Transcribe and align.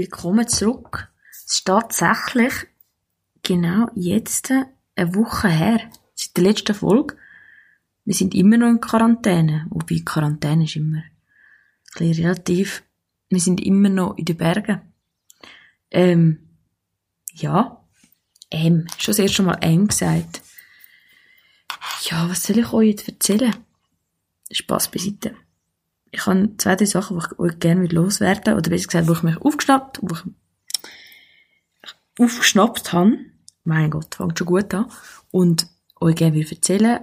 Willkommen 0.00 0.48
zurück. 0.48 1.12
Es 1.30 1.56
ist 1.56 1.66
tatsächlich 1.66 2.54
genau 3.42 3.90
jetzt 3.94 4.50
eine 4.50 5.14
Woche 5.14 5.48
her, 5.48 5.90
seit 6.14 6.38
der 6.38 6.44
letzten 6.44 6.74
Folge. 6.74 7.18
Wir 8.06 8.14
sind 8.14 8.34
immer 8.34 8.56
noch 8.56 8.70
in 8.70 8.80
Quarantäne. 8.80 9.66
Wobei 9.68 10.00
Quarantäne 10.02 10.64
ist 10.64 10.76
immer 10.76 11.02
ein 11.98 12.12
relativ. 12.12 12.82
Wir 13.28 13.40
sind 13.40 13.60
immer 13.60 13.90
noch 13.90 14.16
in 14.16 14.24
den 14.24 14.38
Bergen. 14.38 14.80
Ähm, 15.90 16.48
ja. 17.34 17.84
Ähm, 18.50 18.86
schon 18.96 19.12
das 19.12 19.18
erste 19.18 19.42
Mal 19.42 19.58
ähm 19.60 19.86
gesagt. 19.86 20.40
Ja, 22.04 22.26
was 22.26 22.44
soll 22.44 22.56
ich 22.56 22.72
euch 22.72 22.88
jetzt 22.88 23.08
erzählen? 23.08 23.54
Spaß 24.50 24.92
beiseite. 24.92 25.36
Ich 26.12 26.26
habe 26.26 26.56
zwei, 26.58 26.76
drei 26.76 26.84
Sachen, 26.86 27.18
die 27.18 27.24
ich 27.24 27.38
euch 27.38 27.58
gerne 27.60 27.86
loswerden 27.86 28.54
Oder 28.54 28.70
besser 28.70 28.86
gesagt, 28.86 29.08
wo 29.08 29.12
ich 29.12 29.22
mich 29.22 29.36
aufgeschnappt, 29.36 30.00
wo 30.02 30.14
ich 30.14 30.22
aufgeschnappt 32.18 32.92
habe. 32.92 33.18
Mein 33.64 33.90
Gott, 33.90 34.16
fängt 34.16 34.38
schon 34.38 34.46
gut 34.46 34.74
an. 34.74 34.90
Und 35.30 35.66
euch 36.00 36.16
gerne 36.16 36.34
will 36.34 36.46
erzählen 36.48 37.00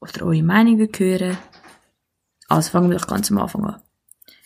oder 0.00 0.24
eure 0.24 0.42
Meinung 0.42 0.78
will 0.78 0.90
hören. 0.96 1.36
Also 2.48 2.70
fangen 2.70 2.90
wir 2.90 2.98
doch 2.98 3.08
ganz 3.08 3.30
am 3.30 3.38
Anfang 3.38 3.64
an. 3.64 3.82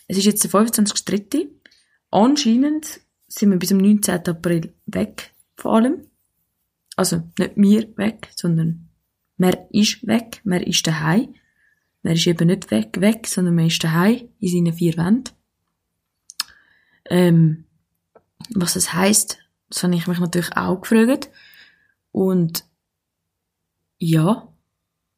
Es 0.07 0.17
ist 0.17 0.25
jetzt 0.25 0.43
der 0.43 0.51
25.3. 0.51 1.47
Anscheinend 2.09 2.99
sind 3.27 3.51
wir 3.51 3.57
bis 3.57 3.69
zum 3.69 3.77
19. 3.77 4.27
April 4.27 4.73
weg 4.87 5.33
von 5.55 5.75
allem. 5.75 6.07
Also 6.95 7.23
nicht 7.37 7.53
wir 7.55 7.97
weg, 7.97 8.29
sondern 8.35 8.89
man 9.37 9.55
ist 9.71 10.05
weg, 10.05 10.41
man 10.43 10.61
ist 10.61 10.85
daheim. 10.85 11.33
Man 12.03 12.13
ist 12.13 12.27
eben 12.27 12.47
nicht 12.47 12.71
weg, 12.71 12.99
weg, 12.99 13.27
sondern 13.27 13.55
man 13.55 13.67
ist 13.67 13.83
daheim 13.83 14.29
in 14.39 14.49
seinen 14.49 14.73
vier 14.73 14.97
Wänden. 14.97 15.33
Ähm, 17.09 17.65
was 18.55 18.73
das 18.73 18.93
heisst, 18.93 19.37
das 19.69 19.83
habe 19.83 19.95
ich 19.95 20.07
mich 20.07 20.19
natürlich 20.19 20.55
auch 20.57 20.81
gefragt. 20.81 21.29
Und 22.11 22.65
ja, 23.97 24.51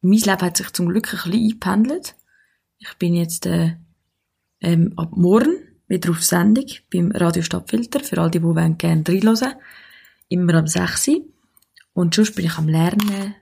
mein 0.02 0.18
Leben 0.18 0.42
hat 0.42 0.56
sich 0.56 0.70
zum 0.72 0.88
Glück 0.88 1.06
ein 1.06 1.16
bisschen 1.16 1.32
eingependelt. 1.32 2.14
Ich 2.78 2.94
bin 2.98 3.14
jetzt 3.14 3.46
äh, 3.46 3.76
ähm, 4.60 4.92
ab 4.96 5.16
morgen 5.16 5.56
wieder 5.88 6.10
auf 6.10 6.22
Sendung 6.22 6.66
beim 6.92 7.10
Radio 7.12 7.42
Stadtfilter, 7.42 8.00
für 8.00 8.18
all 8.18 8.30
die, 8.30 8.38
die 8.38 8.44
wollen, 8.44 8.78
gerne 8.78 9.04
reinhören. 9.06 9.54
Immer 10.28 10.54
am 10.54 10.66
6 10.66 11.10
Und 11.92 12.14
sonst 12.14 12.34
bin 12.34 12.46
ich 12.46 12.58
am 12.58 12.68
Lernen, 12.68 13.34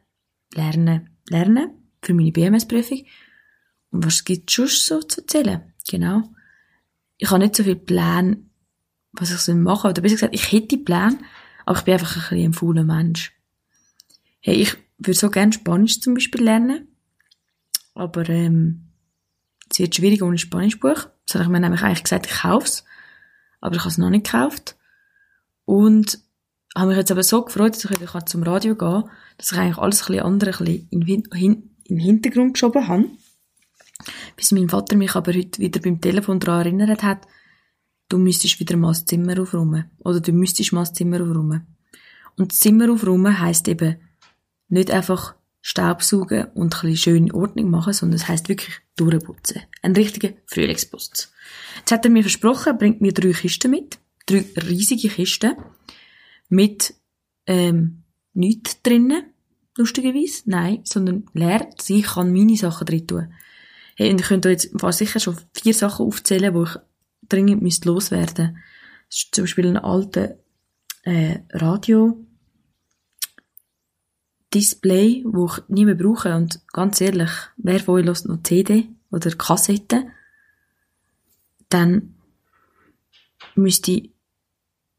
Lernen, 0.55 1.11
Lernen 1.29 1.71
für 2.03 2.15
meine 2.15 2.33
BMS-Prüfung. 2.33 3.05
Was 3.93 4.25
gibt's 4.25 4.55
sonst 4.55 4.87
so 4.87 5.01
zu 5.01 5.21
erzählen? 5.21 5.73
Genau. 5.89 6.23
Ich 7.19 7.31
habe 7.31 7.41
nicht 7.41 7.55
so 7.55 7.63
viel 7.63 7.77
Pläne, 7.77 8.39
was 9.13 9.31
ich 9.31 9.39
so 9.39 9.55
machen 9.55 9.91
Oder 9.91 10.03
besser 10.03 10.17
gesagt, 10.17 10.35
ich 10.35 10.51
hätte 10.51 10.79
Pläne, 10.79 11.19
aber 11.67 11.79
ich 11.79 11.85
bin 11.85 11.95
einfach 11.95 12.17
ein 12.17 12.21
bisschen 12.23 12.51
ein 12.51 12.53
fauler 12.55 12.85
Mensch. 12.85 13.33
Hey, 14.41 14.57
ich 14.57 14.77
würde 14.99 15.19
so 15.19 15.31
gerne 15.31 15.53
Spanisch 15.53 16.01
zum 16.01 16.15
Beispiel 16.15 16.43
lernen. 16.43 16.89
Aber, 17.95 18.29
ähm, 18.29 18.89
es 19.71 19.79
wird 19.79 19.95
schwierig 19.95 20.23
ohne 20.23 20.39
Spanischbuch. 20.39 21.09
Das 21.27 21.35
habe 21.35 21.45
ich 21.45 21.51
mir 21.51 21.61
nämlich 21.61 21.83
eigentlich 21.83 22.03
gesagt, 22.03 22.27
ich 22.27 22.33
kaufe 22.33 22.67
es. 22.67 22.85
Aber 23.61 23.75
ich 23.75 23.81
habe 23.81 23.91
es 23.91 23.99
noch 23.99 24.11
nicht 24.11 24.25
gekauft. 24.25 24.77
Und 25.65 26.19
habe 26.75 26.89
mich 26.89 26.97
jetzt 26.97 27.11
aber 27.11 27.23
so 27.23 27.45
gefreut, 27.45 27.75
dass 27.75 27.85
ich 27.85 27.91
wieder 27.91 28.27
zum 28.27 28.43
Radio 28.43 28.75
gehen 28.75 29.03
kann, 29.03 29.11
dass 29.37 29.53
ich 29.53 29.59
eigentlich 29.59 29.79
alles 29.79 30.03
ein 30.03 30.07
bisschen 30.09 30.25
andere 30.25 30.51
ein 30.51 30.65
bisschen 30.65 30.89
in, 30.91 31.03
in 31.03 31.73
den 31.89 31.99
Hintergrund 31.99 32.55
geschoben 32.55 32.89
habe. 32.89 33.07
Bis 34.37 34.53
mein 34.53 34.69
Vater 34.69 34.97
mich 34.97 35.15
aber 35.15 35.33
heute 35.33 35.61
wieder 35.61 35.81
beim 35.81 36.01
Telefon 36.01 36.41
daran 36.41 36.67
erinnert 36.67 37.03
hat, 37.03 37.27
du 38.09 38.19
müsstest 38.19 38.61
wieder 38.61 38.77
mal 38.77 38.89
das 38.89 39.05
Zimmer 39.05 39.41
aufräumen. 39.41 39.91
Oder 39.99 40.21
du 40.21 40.33
müsstest 40.33 40.73
mal 40.73 40.83
das 40.83 40.93
Zimmer 40.93 41.23
aufräumen. 41.23 41.67
Und 42.37 42.53
das 42.53 42.61
Zimmer 42.61 42.91
aufräumen 42.91 43.41
heisst 43.41 43.69
eben 43.69 43.97
nicht 44.69 44.91
einfach 44.91 45.35
Staubsaugen 45.61 46.47
und 46.55 46.75
ein 46.75 46.91
bisschen 46.91 46.97
schöne 46.97 47.35
Ordnung 47.35 47.71
machen, 47.71 47.93
sondern 47.93 48.17
es 48.17 48.29
heisst 48.29 48.49
wirklich 48.49 48.81
durchputzen. 48.97 49.63
Ein 49.81 49.93
richtiger 49.93 50.31
Frühlingsputz. 50.47 51.33
Jetzt 51.79 51.93
hat 51.93 52.05
er 52.05 52.11
mir 52.11 52.23
versprochen, 52.23 52.73
er 52.73 52.75
bringt 52.75 53.01
mir 53.01 53.13
drei 53.13 53.33
Kisten 53.33 53.71
mit. 53.71 53.99
Drei 54.27 54.45
riesige 54.57 55.09
Kisten. 55.09 55.55
Mit, 56.49 56.95
ähm, 57.47 58.03
nichts 58.35 58.83
drinnen. 58.83 59.25
Lustigerweise. 59.77 60.43
Nein, 60.47 60.81
sondern 60.85 61.27
leer. 61.33 61.71
Ich 61.87 62.03
kann 62.03 62.33
meine 62.33 62.57
Sachen 62.57 62.87
drin 62.87 63.07
tun. 63.07 63.33
Hey, 64.03 64.11
und 64.11 64.21
ich 64.21 64.27
könnte 64.27 64.51
jetzt 64.51 64.73
sicher 64.99 65.21
schon 65.21 65.39
vier 65.55 65.73
Sachen 65.73 66.05
aufzählen, 66.05 66.53
wo 66.55 66.65
ich 66.65 66.77
dringend 67.29 67.63
müsste 67.63 67.89
loswerden. 67.89 68.59
Ist 69.09 69.33
zum 69.33 69.45
Beispiel 69.45 69.69
ein 69.69 69.77
alter 69.77 70.39
äh, 71.05 71.39
Radio 71.53 72.27
Display, 74.53 75.23
wo 75.25 75.47
ich 75.47 75.69
nie 75.69 75.85
mehr 75.85 75.95
brauche. 75.95 76.35
Und 76.35 76.67
ganz 76.73 77.01
ehrlich, 77.01 77.31
wer 77.59 77.79
von 77.79 77.95
euch 77.95 78.05
lässt 78.05 78.27
noch 78.27 78.43
CD 78.43 78.89
oder 79.13 79.31
Kassette? 79.31 80.09
Dann 81.69 82.17
müsste 83.55 83.93
ich, 83.93 84.11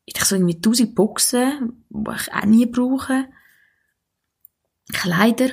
ich 0.05 0.23
so 0.23 0.35
irgendwie 0.35 0.61
tausend 0.61 0.95
Boxen, 0.95 1.83
die 1.89 2.11
ich 2.15 2.33
auch 2.33 2.45
nie 2.45 2.67
brauche. 2.67 3.25
Kleider, 4.93 5.49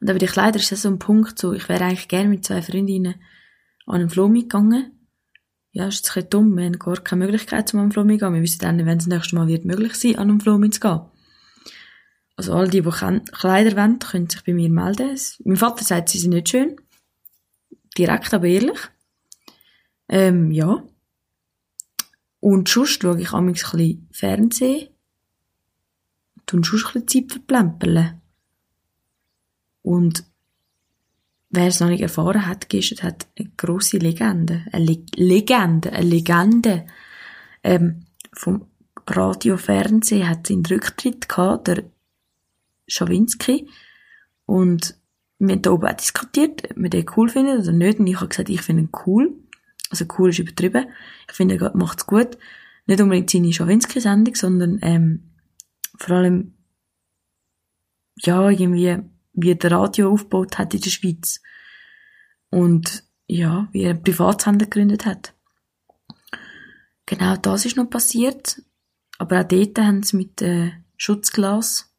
und 0.00 0.08
aber 0.08 0.18
die 0.18 0.26
Kleider 0.26 0.58
ist 0.58 0.70
ja 0.70 0.76
so 0.76 0.88
ein 0.88 0.98
Punkt, 0.98 1.38
so, 1.38 1.52
ich 1.52 1.68
wäre 1.68 1.84
eigentlich 1.84 2.08
gerne 2.08 2.28
mit 2.28 2.44
zwei 2.44 2.62
Freundinnen 2.62 3.16
an 3.86 4.00
einen 4.00 4.10
Floh 4.10 4.28
mitgegangen. 4.28 4.92
Ja, 5.72 5.86
ist 5.86 5.96
jetzt 5.96 6.10
ein 6.10 6.14
bisschen 6.14 6.30
dumm, 6.30 6.56
wir 6.56 6.64
haben 6.64 6.78
gar 6.78 6.96
keine 6.96 7.24
Möglichkeit, 7.24 7.68
zum 7.68 7.78
an 7.78 7.84
einen 7.84 7.92
Floh 7.92 8.04
mitzugehen. 8.04 8.34
Wir 8.34 8.42
wissen 8.42 8.60
dann, 8.60 8.78
wenn 8.78 8.98
es 8.98 9.04
das 9.04 9.14
nächste 9.14 9.36
Mal 9.36 9.46
wird 9.46 9.64
möglich 9.64 9.94
sein, 9.94 10.16
an 10.16 10.30
einen 10.30 10.40
Floh 10.40 10.58
mitzugehen. 10.58 11.02
Also 12.36 12.54
all 12.54 12.68
die, 12.68 12.80
die 12.80 12.90
Kleider 13.32 13.76
wollen, 13.76 13.98
können 13.98 14.30
sich 14.30 14.42
bei 14.42 14.54
mir 14.54 14.70
melden. 14.70 15.18
Mein 15.44 15.56
Vater 15.56 15.84
sagt, 15.84 16.08
sie 16.08 16.18
sind 16.18 16.30
nicht 16.30 16.48
schön. 16.48 16.76
Direkt, 17.98 18.32
aber 18.32 18.46
ehrlich. 18.46 18.78
Ähm, 20.08 20.50
ja. 20.50 20.82
Und 22.40 22.68
sonst 22.68 23.02
schaue 23.02 23.20
ich 23.20 23.32
amigs 23.32 23.64
ein 23.64 23.76
bisschen 23.76 24.08
Fernsehen. 24.10 24.88
Und 26.50 26.66
sonst 26.66 26.86
ein 26.96 27.04
bisschen 27.04 27.28
Zeit 27.28 27.32
verplempern. 27.32 28.19
Und 29.82 30.24
wer 31.50 31.66
es 31.66 31.80
noch 31.80 31.88
nicht 31.88 32.02
erfahren 32.02 32.46
hat, 32.46 32.68
gestern 32.68 33.08
hat 33.08 33.26
eine 33.38 33.50
grosse 33.56 33.98
Legende, 33.98 34.64
eine 34.72 34.84
Le 34.84 35.02
Legende, 35.16 35.92
eine 35.92 36.06
Legende 36.06 36.86
ähm, 37.62 38.06
vom 38.32 38.66
Radio 39.08 39.56
Fernsehen 39.56 40.28
hat 40.28 40.46
seinen 40.46 40.64
Rücktritt 40.64 41.28
gehabt, 41.28 41.68
der 41.68 41.84
Schawinski. 42.86 43.68
Und 44.46 44.96
wir 45.38 45.54
haben 45.54 45.62
da 45.62 45.70
oben 45.70 45.88
auch 45.88 45.96
diskutiert, 45.96 46.70
ob 46.70 46.76
wir 46.76 46.90
den 46.90 47.06
cool 47.16 47.28
finden 47.28 47.60
oder 47.60 47.72
nicht. 47.72 47.98
Und 47.98 48.06
ich 48.06 48.16
habe 48.16 48.28
gesagt, 48.28 48.48
ich 48.48 48.62
finde 48.62 48.82
ihn 48.82 48.90
cool. 49.06 49.34
Also 49.90 50.04
cool 50.18 50.30
ist 50.30 50.38
übertrieben. 50.38 50.86
Ich 51.28 51.34
finde, 51.34 51.56
er 51.56 51.76
macht's 51.76 52.06
gut. 52.06 52.38
Nicht 52.86 53.00
unbedingt 53.00 53.30
seine 53.30 53.52
Schawinski-Sendung, 53.52 54.34
sondern 54.34 54.78
ähm, 54.82 55.30
vor 55.96 56.16
allem 56.16 56.54
ja, 58.16 58.50
irgendwie 58.50 58.98
wie 59.32 59.52
er 59.52 59.70
Radio 59.70 60.12
aufgebaut 60.12 60.58
hat 60.58 60.74
in 60.74 60.80
der 60.80 60.90
Schweiz. 60.90 61.40
Und 62.50 63.04
ja, 63.26 63.68
wie 63.72 63.82
er 63.82 63.90
einen 63.90 64.02
Privatsender 64.02 64.66
gegründet 64.66 65.06
hat. 65.06 65.34
Genau 67.06 67.36
das 67.36 67.64
ist 67.64 67.76
noch 67.76 67.88
passiert. 67.88 68.62
Aber 69.18 69.40
auch 69.40 69.48
dort 69.48 69.78
haben 69.78 70.02
sie 70.02 70.16
mit 70.16 70.42
äh, 70.42 70.72
Schutzglas 70.96 71.94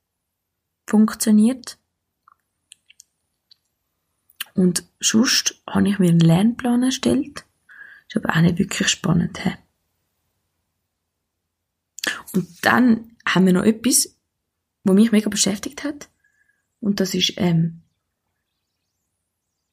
funktioniert. 0.88 1.78
Und 4.54 4.86
sonst 5.00 5.62
habe 5.68 5.88
ich 5.88 6.00
mir 6.00 6.10
einen 6.10 6.20
Lernplan 6.20 6.84
erstellt. 6.84 7.46
Ist 8.08 8.18
aber 8.18 8.36
auch 8.36 8.42
nicht 8.42 8.58
wirklich 8.58 8.88
spannend. 8.90 9.44
He? 9.44 9.52
Und 12.34 12.66
dann 12.66 13.16
haben 13.26 13.46
wir 13.46 13.54
noch 13.54 13.64
etwas, 13.64 14.18
was 14.84 14.96
mich 14.96 15.12
mega 15.12 15.30
beschäftigt 15.30 15.84
hat. 15.84 16.10
Und 16.82 17.00
das 17.00 17.14
ist, 17.14 17.34
ähm, 17.38 17.84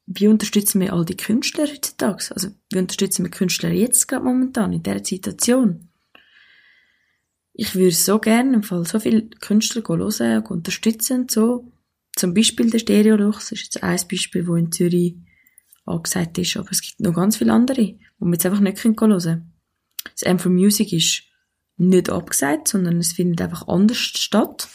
wie 0.05 0.27
unterstützen 0.27 0.79
wir 0.79 0.93
all 0.93 1.05
die 1.05 1.17
Künstler 1.17 1.67
heutzutage? 1.67 2.33
Also, 2.33 2.49
wie 2.71 2.79
unterstützen 2.79 3.25
wir 3.25 3.31
Künstler 3.31 3.71
jetzt 3.71 4.07
gerade 4.07 4.23
momentan, 4.23 4.73
in 4.73 4.81
dieser 4.81 5.03
Situation? 5.03 5.89
Ich 7.53 7.75
würde 7.75 7.91
so 7.91 8.19
gerne 8.19 8.55
im 8.55 8.63
Fall 8.63 8.85
so 8.85 8.99
viele 8.99 9.23
Künstler 9.27 9.83
hören 9.85 10.43
und 10.43 10.49
unterstützen 10.49 11.27
so. 11.29 11.71
Zum 12.15 12.33
Beispiel 12.33 12.69
der 12.69 12.79
Stereolux 12.79 13.51
ist 13.51 13.63
jetzt 13.63 13.83
ein 13.83 13.99
Beispiel, 14.09 14.47
wo 14.47 14.55
in 14.55 14.71
Zürich 14.71 15.15
angesagt 15.85 16.37
ist, 16.37 16.57
aber 16.57 16.71
es 16.71 16.81
gibt 16.81 16.99
noch 17.01 17.13
ganz 17.13 17.37
viele 17.37 17.53
andere, 17.53 17.95
wo 18.17 18.25
wir 18.25 18.33
jetzt 18.33 18.45
einfach 18.45 18.59
nicht 18.59 18.83
hören 18.83 18.95
können. 18.95 19.51
Das 20.13 20.21
M 20.23 20.39
for 20.39 20.51
Music 20.51 20.93
ist 20.93 21.23
nicht 21.77 22.09
abgesagt, 22.09 22.67
sondern 22.67 22.97
es 22.97 23.13
findet 23.13 23.41
einfach 23.41 23.67
anders 23.67 23.97
statt. 23.97 24.67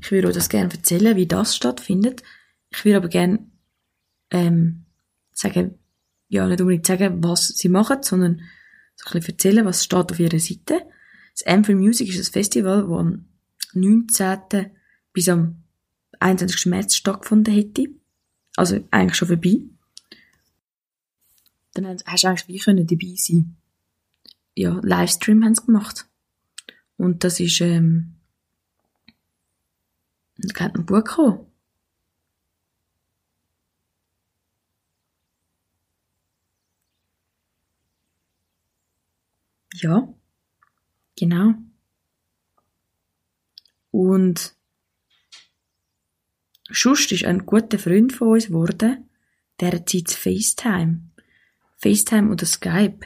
Ich 0.00 0.10
würde 0.10 0.28
euch 0.28 0.34
das 0.34 0.48
gerne 0.48 0.72
erzählen, 0.72 1.16
wie 1.16 1.26
das 1.26 1.56
stattfindet. 1.56 2.22
Ich 2.70 2.84
würde 2.84 2.96
aber 2.98 3.08
gerne 3.08 3.46
ähm, 4.30 4.84
sagen, 5.32 5.78
ja, 6.28 6.46
nicht 6.46 6.60
unbedingt 6.60 6.86
sagen, 6.86 7.22
was 7.22 7.48
sie 7.48 7.68
machen, 7.68 8.02
sondern 8.02 8.40
so 8.96 9.06
ein 9.06 9.12
bisschen 9.12 9.34
erzählen, 9.34 9.66
was 9.66 9.84
steht 9.84 10.10
auf 10.10 10.18
ihrer 10.18 10.38
Seite. 10.38 10.86
Das 11.34 11.46
Amphil 11.46 11.76
Music 11.76 12.08
ist 12.08 12.28
ein 12.28 12.32
Festival, 12.32 12.82
das 12.82 12.90
am 12.90 13.26
19. 13.74 14.70
bis 15.12 15.28
am 15.28 15.62
21. 16.20 16.66
März 16.66 16.96
stattgefunden 16.96 17.52
hätte. 17.52 17.86
Also 18.56 18.80
eigentlich 18.90 19.16
schon 19.16 19.28
vorbei. 19.28 19.62
Dann 21.74 21.86
hast 21.86 22.24
du 22.24 22.28
eigentlich 22.28 22.48
wie 22.48 22.58
können 22.58 22.86
dabei 22.86 23.14
sein. 23.16 23.56
Ja, 24.54 24.78
Livestream 24.82 25.44
haben 25.44 25.54
sie 25.54 25.64
gemacht. 25.64 26.06
Und 26.96 27.24
das 27.24 27.40
ist, 27.40 27.60
ähm, 27.62 28.16
da 30.36 30.64
hat 30.64 30.74
ein 30.74 30.86
Buch 30.86 31.04
gekommen. 31.04 31.46
Ja, 39.74 40.08
genau. 41.16 41.54
Und 43.90 44.54
Schust 46.70 47.12
ist 47.12 47.24
ein 47.24 47.44
guter 47.46 47.78
Freund 47.78 48.12
von 48.12 48.28
uns 48.28 48.46
geworden, 48.46 49.08
der 49.60 49.84
Zeit 49.86 50.10
FaceTime. 50.10 51.10
FaceTime 51.78 52.30
oder 52.30 52.46
Skype. 52.46 53.00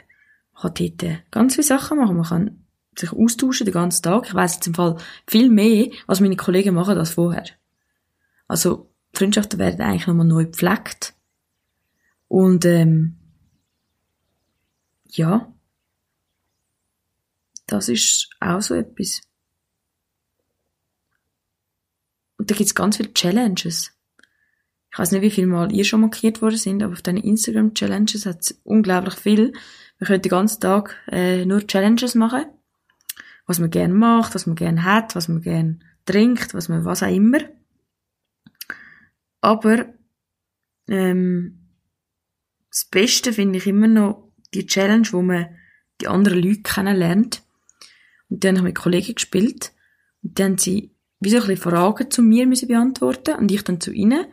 Kann 0.54 0.74
dort 0.74 1.30
ganz 1.30 1.54
viele 1.54 1.66
Sachen 1.66 1.98
machen. 1.98 2.16
Man 2.16 2.26
kann 2.26 2.65
sich 2.98 3.12
austauschen 3.12 3.64
den 3.64 3.74
ganzen 3.74 4.02
Tag. 4.02 4.26
Ich 4.26 4.34
weiss 4.34 4.54
jetzt 4.54 4.66
im 4.66 4.74
Fall 4.74 4.96
viel 5.26 5.50
mehr, 5.50 5.90
was 6.06 6.20
meine 6.20 6.36
Kollegen 6.36 6.74
machen 6.74 6.98
als 6.98 7.10
vorher. 7.10 7.44
Also, 8.48 8.90
Freundschaften 9.12 9.58
werden 9.58 9.80
eigentlich 9.80 10.06
nochmal 10.06 10.26
neu 10.26 10.46
gepflegt. 10.46 11.14
Und, 12.28 12.64
ähm, 12.64 13.16
ja, 15.04 15.52
das 17.66 17.88
ist 17.88 18.30
auch 18.40 18.60
so 18.60 18.74
etwas. 18.74 19.22
Und 22.38 22.50
da 22.50 22.54
gibt's 22.54 22.74
ganz 22.74 22.98
viele 22.98 23.12
Challenges. 23.14 23.92
Ich 24.92 24.98
weiß 24.98 25.12
nicht, 25.12 25.22
wie 25.22 25.30
viel 25.30 25.46
Mal 25.46 25.72
ihr 25.72 25.84
schon 25.84 26.00
markiert 26.00 26.40
worden 26.42 26.56
sind, 26.56 26.82
aber 26.82 26.92
auf 26.92 27.02
deinen 27.02 27.22
Instagram-Challenges 27.22 28.24
hat 28.24 28.40
es 28.42 28.60
unglaublich 28.64 29.14
viel. 29.14 29.52
Wir 29.98 30.06
können 30.06 30.22
den 30.22 30.30
ganzen 30.30 30.60
Tag 30.60 30.96
äh, 31.08 31.44
nur 31.44 31.66
Challenges 31.66 32.14
machen. 32.14 32.46
Was 33.46 33.58
man 33.58 33.70
gern 33.70 33.92
macht, 33.92 34.34
was 34.34 34.46
man 34.46 34.56
gern 34.56 34.84
hat, 34.84 35.14
was 35.14 35.28
man 35.28 35.40
gern 35.40 35.84
trinkt, 36.04 36.54
was 36.54 36.68
man 36.68 36.84
was 36.84 37.02
auch 37.02 37.12
immer. 37.12 37.38
Aber 39.40 39.86
ähm, 40.88 41.68
das 42.70 42.84
Beste 42.86 43.32
finde 43.32 43.58
ich 43.58 43.66
immer 43.66 43.88
noch 43.88 44.32
die 44.54 44.66
Challenge, 44.66 45.06
wo 45.12 45.22
man 45.22 45.46
die 46.00 46.08
anderen 46.08 46.42
Leute 46.42 46.62
kennenlernt. 46.62 47.42
Und 48.28 48.44
dann 48.44 48.58
habe 48.58 48.68
ich 48.68 48.74
mit 48.74 48.82
Kollegen 48.82 49.14
gespielt. 49.14 49.72
Und 50.22 50.38
dann 50.38 50.52
haben 50.52 50.58
sie 50.58 50.96
wie 51.20 51.30
so 51.30 51.36
ein 51.36 51.46
bisschen 51.46 51.70
Fragen 51.70 52.10
zu 52.10 52.22
mir 52.22 52.46
müssen 52.46 52.68
beantworten 52.68 53.36
und 53.36 53.50
ich 53.50 53.62
dann 53.62 53.80
zu 53.80 53.92
ihnen. 53.92 54.26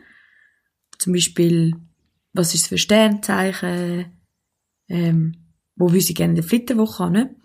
Zum 0.98 1.12
Beispiel, 1.12 1.74
was 2.32 2.54
ist 2.54 2.62
es 2.62 2.66
für 2.68 2.78
Sternzeichen? 2.78 4.12
Ähm, 4.88 5.36
wo 5.76 5.92
will 5.92 6.00
sie 6.00 6.14
gerne 6.14 6.32
in 6.32 6.36
der 6.36 6.44
Flitterwoche 6.44 7.04
haben? 7.04 7.36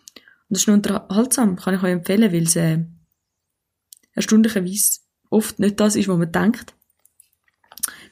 Und 0.50 0.58
das 0.58 0.62
ist 0.62 0.68
unterhaltsam, 0.68 1.56
kann 1.56 1.76
ich 1.76 1.84
euch 1.84 1.92
empfehlen, 1.92 2.32
weil 2.32 2.44
es 2.44 2.56
äh, 2.56 2.84
erstaunlicherweise 4.14 5.00
oft 5.30 5.60
nicht 5.60 5.80
das 5.80 5.96
ist, 5.96 6.08
was 6.08 6.18
man 6.18 6.32
denkt. 6.32 6.74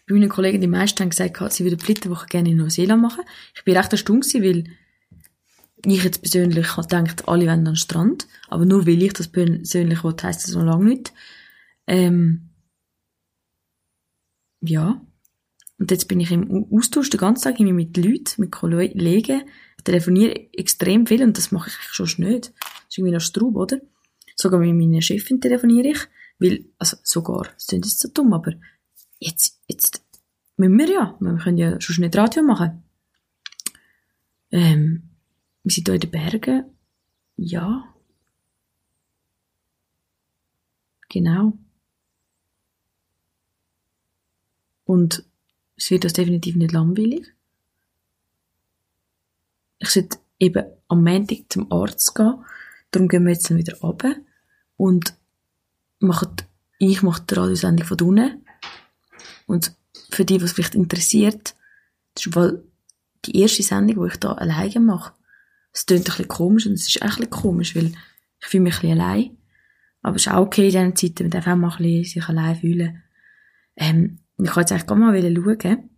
Bei 0.07 0.13
meinen 0.13 0.29
Kollegen, 0.29 0.61
die 0.61 0.67
meisten 0.67 1.01
haben 1.01 1.09
gesagt, 1.09 1.51
sie 1.51 1.65
würden 1.65 1.79
die 1.79 1.83
Flitterwoche 1.85 2.27
gerne 2.27 2.49
in 2.49 2.57
Neuseeland 2.57 3.01
machen. 3.01 3.23
Ich 3.55 3.63
bin 3.63 3.75
recht 3.75 3.91
erstaunt 3.91 4.31
weil 4.35 4.65
ich 5.85 6.03
jetzt 6.03 6.21
persönlich 6.21 6.75
gedacht, 6.75 7.27
alle 7.27 7.41
wollen 7.41 7.49
an 7.49 7.65
den 7.65 7.75
Strand, 7.75 8.27
aber 8.47 8.65
nur 8.65 8.87
weil 8.87 9.01
ich 9.01 9.13
das 9.13 9.27
persönlich 9.27 10.03
will, 10.03 10.15
heisst 10.21 10.47
das 10.47 10.53
noch 10.53 10.63
lange 10.63 10.85
nicht. 10.85 11.13
Ähm, 11.87 12.49
ja. 14.61 15.01
Und 15.79 15.91
jetzt 15.91 16.07
bin 16.07 16.19
ich 16.19 16.31
im 16.31 16.67
Austausch 16.71 17.09
den 17.09 17.19
ganzen 17.19 17.43
Tag 17.43 17.59
mit 17.59 17.97
Leuten, 17.97 18.41
mit 18.41 18.51
Kollegen. 18.51 19.43
Telefoniere 19.87 20.49
extrem 20.51 21.07
viel 21.07 21.23
und 21.23 21.37
das 21.37 21.53
mache 21.53 21.69
ich 21.69 21.75
eigentlich 21.77 21.93
schon 21.93 22.25
nicht. 22.25 22.49
Das 22.49 22.89
ist 22.89 22.97
irgendwie 22.97 23.13
noch 23.13 23.21
Straub, 23.21 23.55
oder? 23.55 23.79
Sogar 24.35 24.59
mit 24.59 24.75
meiner 24.75 25.01
Chefin 25.01 25.39
telefoniere 25.39 25.87
ich, 25.87 25.99
weil, 26.39 26.65
also 26.77 26.97
sogar, 27.03 27.43
das 27.53 27.67
klingt 27.67 27.85
jetzt 27.85 28.01
so 28.01 28.09
dumm, 28.13 28.33
aber 28.33 28.51
jetzt, 29.17 29.61
jetzt 29.65 30.03
müssen 30.57 30.77
wir 30.77 30.91
ja, 30.91 31.17
wir 31.21 31.37
können 31.37 31.57
ja 31.57 31.79
schon 31.79 32.03
nicht 32.03 32.17
Radio 32.17 32.43
machen. 32.43 32.83
Ähm, 34.51 35.03
wir 35.63 35.71
sind 35.71 35.87
hier 35.87 35.95
in 35.95 36.01
den 36.01 36.11
Bergen. 36.11 36.65
Ja. 37.37 37.95
Genau. 41.07 41.53
Und 44.83 45.23
es 45.77 45.89
wird 45.91 46.03
uns 46.03 46.13
definitiv 46.13 46.57
nicht 46.57 46.73
langweilig. 46.73 47.36
Ich 49.79 49.89
sollte 49.89 50.17
eben 50.39 50.65
am 50.87 51.03
Montag 51.03 51.45
zum 51.49 51.71
Arzt 51.71 52.15
gehen. 52.15 52.43
Darum 52.91 53.07
gehen 53.07 53.25
wir 53.25 53.33
jetzt 53.33 53.49
dann 53.49 53.57
wieder 53.57 53.77
runter. 53.79 54.15
Und 54.75 55.13
machen, 55.99 56.35
ich 56.79 57.01
mache 57.01 57.23
die 57.23 57.33
Radiosendung 57.33 57.85
von 57.85 58.01
unten. 58.01 58.45
Und 59.47 59.73
für 60.09 60.25
die, 60.25 60.41
was 60.41 60.53
vielleicht 60.53 60.75
interessiert, 60.75 61.55
das 62.13 62.27
ist 62.27 62.35
weil 62.35 62.63
die 63.25 63.39
erste 63.39 63.63
Sendung, 63.63 64.03
die 64.03 64.13
ich 64.13 64.19
da 64.19 64.33
alleine 64.33 64.79
mache. 64.79 65.13
Es 65.73 65.85
klingt 65.85 66.01
ein 66.01 66.05
bisschen 66.05 66.27
komisch 66.27 66.65
und 66.65 66.73
es 66.73 66.87
ist 66.87 67.01
auch 67.01 67.05
ein 67.05 67.09
bisschen 67.09 67.29
komisch, 67.29 67.75
weil 67.75 67.91
ich 68.39 68.47
fühle 68.47 68.63
mich 68.63 68.75
ein 68.75 68.81
bisschen 68.81 69.01
allein. 69.01 69.37
Aber 70.01 70.15
es 70.15 70.25
ist 70.25 70.33
auch 70.33 70.41
okay 70.41 70.67
in 70.67 70.71
diesen 70.71 70.95
Zeiten, 70.95 71.23
man 71.23 71.31
darf 71.31 71.47
auch 71.47 71.55
mal 71.55 71.71
ein 71.71 71.77
bisschen 71.77 72.03
sich 72.03 72.29
allein 72.29 72.55
fühlen. 72.55 73.03
Ähm, 73.75 74.19
ich 74.37 74.49
kann 74.49 74.61
jetzt 74.61 74.71
eigentlich 74.71 74.85
gerade 74.85 75.01
mal 75.01 75.59
schauen, 75.61 75.89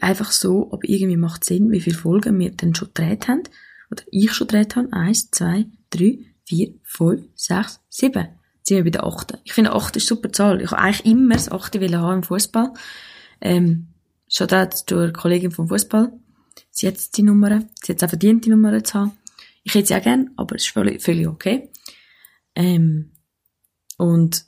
einfach 0.00 0.30
so, 0.30 0.68
ob 0.70 0.84
irgendwie 0.84 1.16
macht 1.16 1.44
Sinn, 1.44 1.70
wie 1.70 1.80
viele 1.80 1.96
Folgen 1.96 2.38
wir 2.38 2.50
denn 2.50 2.74
schon 2.74 2.88
gedreht 2.88 3.28
haben. 3.28 3.42
Oder 3.90 4.02
ich 4.10 4.32
schon 4.32 4.46
gedreht 4.46 4.76
habe. 4.76 4.92
Eins, 4.92 5.30
zwei, 5.30 5.66
drei, 5.90 6.18
vier, 6.44 6.74
fünf, 6.82 7.26
sechs, 7.34 7.80
sieben. 7.88 8.28
Jetzt 8.58 8.68
sind 8.68 8.76
wir 8.76 8.84
bei 8.84 8.90
der 8.90 9.04
achten. 9.04 9.38
Ich 9.44 9.54
finde, 9.54 9.72
acht 9.72 9.96
ist 9.96 10.06
super 10.06 10.30
Zahl. 10.32 10.60
Ich 10.60 10.70
habe 10.70 10.82
eigentlich 10.82 11.06
immer 11.06 11.34
das 11.34 11.50
achte 11.50 11.80
haben 11.80 12.18
im 12.18 12.22
Fußball. 12.22 12.72
Ähm, 13.40 13.88
schon 14.28 14.48
da 14.48 14.70
zur 14.70 15.12
Kollegin 15.12 15.50
vom 15.50 15.68
Fußball 15.68 16.12
sie 16.78 16.86
hat 16.86 17.16
die 17.16 17.22
Nummer, 17.22 17.62
sie 17.82 17.92
hat 17.92 18.04
auch 18.04 18.08
verdient, 18.08 18.44
die 18.44 18.50
Nummer 18.50 18.82
zu 18.84 18.94
haben. 18.98 19.18
Ich 19.64 19.74
hätte 19.74 19.88
sie 19.88 19.96
auch 19.96 20.02
gerne, 20.02 20.30
aber 20.36 20.56
es 20.56 20.62
ist 20.62 20.72
völlig, 20.72 21.02
völlig 21.02 21.26
okay. 21.26 21.70
Ähm, 22.54 23.12
und 23.96 24.44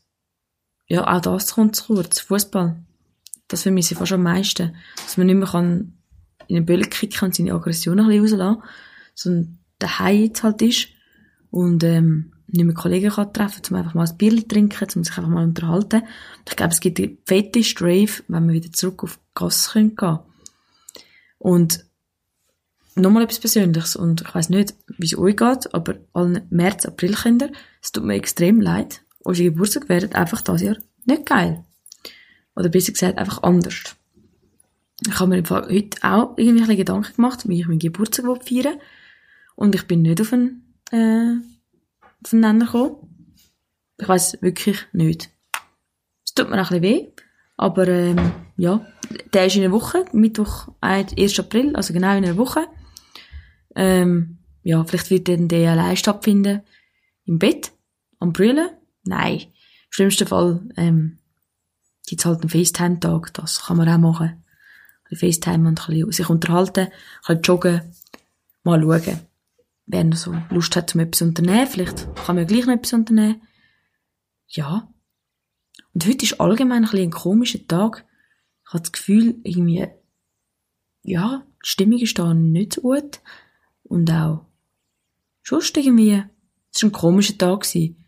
ja, 0.87 1.07
auch 1.07 1.21
das 1.21 1.55
kommt 1.55 1.77
zu 1.77 1.95
kurz. 1.95 2.21
Fußball. 2.21 2.83
Das 3.51 3.63
vermisse 3.63 3.95
ich 3.95 3.99
fast 3.99 4.13
am 4.13 4.23
meisten. 4.23 4.75
Dass 4.97 5.17
man 5.17 5.27
nicht 5.27 5.37
mehr 5.37 5.49
kann 5.49 5.93
in 6.47 6.57
den 6.57 6.67
Böllen 6.67 6.89
kicken 6.89 7.27
und 7.27 7.35
seine 7.35 7.53
Aggression 7.53 8.01
ein 8.01 8.09
bisschen 8.09 8.41
rauslassen, 8.41 8.63
sondern 9.15 9.59
daheim 9.79 10.23
jetzt 10.23 10.43
halt 10.43 10.63
ist 10.63 10.89
und 11.51 11.85
ähm, 11.85 12.33
nicht 12.47 12.65
mehr 12.65 12.75
Kollegen 12.75 13.11
kann 13.11 13.33
treffen, 13.33 13.63
um 13.71 13.77
einfach 13.77 13.95
mal 13.95 14.09
ein 14.09 14.17
Bier 14.17 14.37
zu 14.37 14.49
trinken, 14.49 14.89
um 14.97 15.05
sich 15.05 15.17
einfach 15.17 15.31
mal 15.31 15.45
unterhalten. 15.45 16.03
Ich 16.49 16.57
glaube, 16.57 16.73
es 16.73 16.81
gibt 16.81 16.99
die 16.99 17.19
fette 17.27 17.63
Strave, 17.63 18.23
wenn 18.29 18.49
wir 18.49 18.55
wieder 18.55 18.73
zurück 18.73 19.05
auf 19.05 19.17
die 19.17 19.29
Gasse 19.35 19.73
gehen 19.73 19.95
können. 19.95 20.21
Und 21.39 21.85
nochmal 22.97 23.25
etwas 23.25 23.39
Persönliches 23.39 23.97
und 23.97 24.23
ich 24.23 24.35
weiß 24.35 24.51
nicht, 24.51 24.75
wie 24.99 25.07
es 25.07 25.17
euch 25.17 25.37
geht, 25.37 25.73
aber 25.75 25.95
allen 26.13 26.43
März, 26.51 26.87
April 26.87 27.15
Kinder, 27.15 27.51
es 27.83 27.93
tut 27.93 28.05
mir 28.05 28.15
extrem 28.15 28.61
leid. 28.61 29.03
Eure 29.25 29.45
Geburtstag 29.45 29.89
werden 29.89 30.15
einfach 30.15 30.43
das 30.43 30.63
Jahr 30.63 30.77
nicht 31.05 31.27
geil. 31.27 31.65
Oder 32.61 32.69
besser 32.69 32.93
gesagt, 32.93 33.17
einfach 33.17 33.43
anders. 33.43 33.97
Ich 35.07 35.19
habe 35.19 35.31
mir 35.31 35.39
im 35.39 35.47
Fall 35.47 35.67
heute 35.71 35.97
auch 36.03 36.37
irgendwie 36.37 36.71
ein 36.71 36.77
Gedanken 36.77 37.15
gemacht, 37.17 37.49
wie 37.49 37.59
ich 37.59 37.67
meinen 37.67 37.79
Geburtstag 37.79 38.27
feiern 38.45 38.79
Und 39.57 39.75
ich 39.75 39.87
bin 39.87 40.03
nicht 40.03 40.21
auf 40.21 40.35
einen, 40.35 40.75
äh, 40.91 41.37
auf 42.23 42.35
einen 42.35 42.43
Nenner 42.43 42.67
gekommen. 42.67 43.35
Ich 43.99 44.07
weiß 44.07 44.43
wirklich 44.43 44.77
nicht. 44.93 45.31
Es 46.27 46.35
tut 46.35 46.51
mir 46.51 46.57
ein 46.57 46.61
bisschen 46.61 46.83
weh. 46.83 47.07
Aber, 47.57 47.89
ähm, 47.89 48.31
ja. 48.59 48.87
Der 49.33 49.47
ist 49.47 49.57
in 49.57 49.65
einer 49.65 49.73
Woche. 49.73 50.05
Mittwoch, 50.13 50.69
1. 50.83 51.39
April, 51.39 51.75
also 51.75 51.95
genau 51.95 52.15
in 52.15 52.25
einer 52.25 52.37
Woche. 52.37 52.67
Ähm, 53.75 54.37
ja, 54.63 54.85
vielleicht 54.85 55.09
wird 55.09 55.29
dann 55.29 55.49
der 55.49 55.73
allein 55.73 55.97
stattfinden. 55.97 56.61
Im 57.25 57.39
Bett? 57.39 57.73
Am 58.19 58.35
Brüllen? 58.35 58.69
Nein. 59.05 59.39
Im 59.39 59.93
schlimmsten 59.93 60.27
Fall, 60.27 60.61
ähm, 60.77 61.20
gibt's 62.11 62.27
halt 62.27 62.41
einen 62.41 62.51
FaceTime-Tag. 62.51 63.33
Das 63.35 63.63
kann 63.67 63.77
man 63.77 63.89
auch 63.89 63.99
machen. 63.99 64.45
Ein 65.11 65.17
FaceTime 65.17 65.69
und 65.69 65.81
ein 65.81 65.87
bisschen 65.87 66.13
sich 66.13 66.29
unterhalten, 66.29 66.89
bisschen 67.27 67.43
joggen, 67.43 67.95
mal 68.65 68.81
schauen. 68.81 69.21
Wer 69.87 70.05
noch 70.05 70.17
so 70.17 70.37
Lust 70.51 70.77
hat, 70.77 70.95
um 70.95 71.01
etwas 71.01 71.19
zu 71.19 71.25
unternehmen, 71.25 71.67
vielleicht 71.67 72.15
kann 72.15 72.37
man 72.37 72.39
ja 72.39 72.45
gleich 72.45 72.67
noch 72.67 72.75
etwas 72.75 72.93
unternehmen. 72.93 73.43
Ja. 74.49 74.93
Und 75.95 76.07
heute 76.07 76.25
ist 76.25 76.41
allgemein 76.41 76.85
ein 76.85 76.99
ein 76.99 77.11
komischer 77.11 77.67
Tag. 77.67 78.05
Ich 78.67 78.73
habe 78.73 78.83
das 78.83 78.93
Gefühl, 78.93 79.41
irgendwie, 79.43 79.89
ja, 81.03 81.45
die 81.65 81.69
Stimmung 81.69 81.99
ist 81.99 82.19
da 82.19 82.35
nicht 82.35 82.75
so 82.75 82.83
gut 82.83 83.21
Und 83.83 84.11
auch 84.11 84.47
sonst 85.43 85.77
irgendwie, 85.77 86.23
es 86.73 86.83
war 86.83 86.89
ein 86.89 86.93
komischer 86.93 87.39
Tag. 87.39 87.63
Gewesen. 87.63 88.05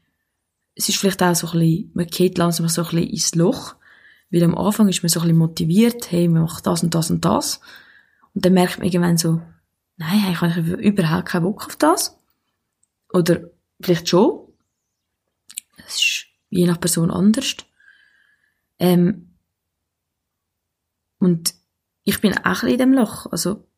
Es 0.75 0.89
ist 0.89 0.99
vielleicht 0.99 1.23
auch 1.23 1.35
so 1.35 1.49
ein 1.49 1.59
bisschen, 1.59 1.91
man 1.95 2.07
geht 2.07 2.39
langsam 2.39 2.69
so 2.69 2.83
ein 2.83 2.91
bisschen 2.91 3.11
ins 3.11 3.35
Loch. 3.35 3.77
Weil 4.33 4.45
am 4.45 4.57
Anfang 4.57 4.89
ist 4.89 5.03
man 5.03 5.11
so 5.11 5.21
ein 5.21 5.25
bisschen 5.25 5.39
motiviert, 5.39 6.11
hey, 6.11 6.27
man 6.27 6.43
macht 6.43 6.67
das 6.67 6.83
und 6.83 6.95
das 6.95 7.11
und 7.11 7.25
das. 7.25 7.61
Und 8.35 8.45
dann 8.45 8.55
merkt 8.55 8.79
man 8.79 8.87
irgendwann 8.87 9.19
so, 9.19 9.43
nein, 9.99 10.33
ich 10.33 10.41
habe 10.41 10.61
überhaupt 10.61 11.29
keinen 11.29 11.43
Bock 11.43 11.67
auf 11.67 11.77
das. 11.77 12.19
Oder 13.13 13.51
vielleicht 13.81 14.09
schon. 14.09 14.49
Es 15.87 15.97
ist 15.97 16.27
je 16.49 16.67
nach 16.67 16.81
Person 16.81 17.11
anders. 17.11 17.57
Ähm, 18.79 19.37
und 21.19 21.55
ich 22.05 22.21
bin 22.21 22.37
auch 22.39 22.63
ein 22.63 22.71
in 22.71 22.79
dem 22.79 22.93
Loch. 22.95 23.27
Also, 23.31 23.69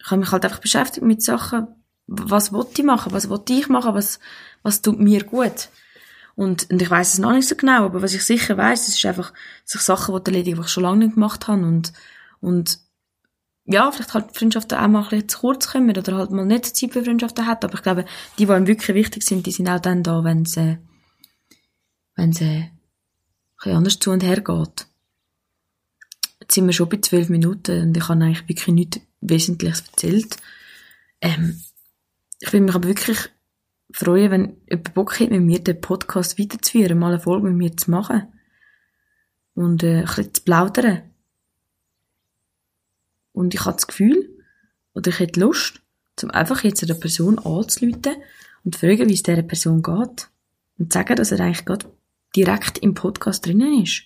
ich 0.00 0.10
habe 0.10 0.20
mich 0.20 0.32
halt 0.32 0.44
einfach 0.44 0.58
beschäftigt 0.58 1.06
mit 1.06 1.22
Sachen, 1.22 1.68
was 2.08 2.52
wollte 2.52 2.80
ich 2.80 2.84
machen, 2.84 3.12
was 3.12 3.28
wollte 3.28 3.52
ich 3.52 3.68
machen, 3.68 3.94
was, 3.94 4.18
was 4.62 4.82
tut 4.82 4.98
mir 4.98 5.24
gut. 5.24 5.68
Und, 6.36 6.70
und 6.70 6.82
ich 6.82 6.90
weiß 6.90 7.14
es 7.14 7.18
noch 7.18 7.32
nicht 7.32 7.48
so 7.48 7.56
genau, 7.56 7.86
aber 7.86 8.02
was 8.02 8.12
ich 8.12 8.22
sicher 8.22 8.56
weiß, 8.56 8.88
ist 8.88 9.04
einfach, 9.06 9.32
dass 9.64 9.74
ich 9.74 9.80
Sachen 9.80 10.14
erledigen, 10.14 10.56
die 10.56 10.62
ich 10.62 10.68
schon 10.68 10.82
lange 10.82 11.06
nicht 11.06 11.14
gemacht 11.14 11.48
habe 11.48 11.62
und, 11.62 11.94
und, 12.40 12.78
ja, 13.64 13.90
vielleicht 13.90 14.14
halt 14.14 14.36
Freundschaften 14.36 14.78
auch 14.78 14.86
mal 14.86 15.02
ein 15.02 15.08
bisschen 15.08 15.28
zu 15.28 15.38
kurz 15.40 15.66
kommen 15.68 15.96
oder 15.96 16.16
halt 16.16 16.30
mal 16.30 16.44
nicht 16.44 16.76
Zeit 16.76 16.92
für 16.92 17.02
Freundschaften 17.02 17.46
hat, 17.46 17.64
aber 17.64 17.74
ich 17.74 17.82
glaube, 17.82 18.04
die, 18.38 18.44
die 18.44 18.52
einem 18.52 18.66
wirklich 18.66 18.94
wichtig 18.94 19.24
sind, 19.24 19.46
die 19.46 19.50
sind 19.50 19.68
auch 19.68 19.80
dann 19.80 20.02
da, 20.02 20.22
wenn 20.24 20.42
es, 20.42 20.58
äh, 20.58 20.76
wenn 22.14 22.30
es, 22.30 22.40
äh, 22.42 22.70
ein 23.62 23.76
anders 23.76 23.98
zu 23.98 24.10
und 24.10 24.22
her 24.22 24.40
geht. 24.40 24.86
Jetzt 26.40 26.54
sind 26.54 26.66
wir 26.66 26.74
schon 26.74 26.88
bei 26.90 26.98
zwölf 26.98 27.30
Minuten 27.30 27.88
und 27.88 27.96
ich 27.96 28.08
habe 28.08 28.22
eigentlich 28.22 28.48
wirklich 28.48 28.74
nichts 28.74 29.00
Wesentliches 29.22 29.80
erzählt. 29.80 30.36
Ähm, 31.22 31.60
ich 32.40 32.52
will 32.52 32.60
mich 32.60 32.74
aber 32.74 32.86
wirklich 32.86 33.30
freuen, 33.90 34.30
wenn 34.30 34.56
jemand 34.68 34.94
Bock 34.94 35.20
hat, 35.20 35.30
mit 35.30 35.42
mir 35.42 35.62
den 35.62 35.80
Podcast 35.80 36.38
weiterzuführen, 36.38 36.98
mal 36.98 37.12
eine 37.12 37.20
Folge 37.20 37.48
mit 37.48 37.56
mir 37.56 37.76
zu 37.76 37.90
machen. 37.90 38.32
Und 39.54 39.82
äh, 39.82 40.00
ein 40.00 40.04
bisschen 40.04 40.34
zu 40.34 40.42
plaudern. 40.42 41.02
Und 43.32 43.54
ich 43.54 43.64
habe 43.64 43.76
das 43.76 43.86
Gefühl, 43.86 44.36
oder 44.94 45.10
ich 45.10 45.18
hätte 45.18 45.40
Lust, 45.40 45.80
zum 46.16 46.30
einfach 46.30 46.64
jetzt 46.64 46.82
einer 46.82 46.98
Person 46.98 47.38
anzuleiten 47.38 48.16
und 48.64 48.74
zu 48.74 48.80
fragen, 48.80 49.08
wie 49.08 49.14
es 49.14 49.22
dieser 49.22 49.42
Person 49.42 49.82
geht. 49.82 50.30
Und 50.78 50.92
zu 50.92 50.98
sagen, 50.98 51.16
dass 51.16 51.32
er 51.32 51.40
eigentlich 51.40 51.64
gerade 51.64 51.86
direkt 52.34 52.78
im 52.78 52.94
Podcast 52.94 53.46
drinnen 53.46 53.82
ist. 53.82 54.04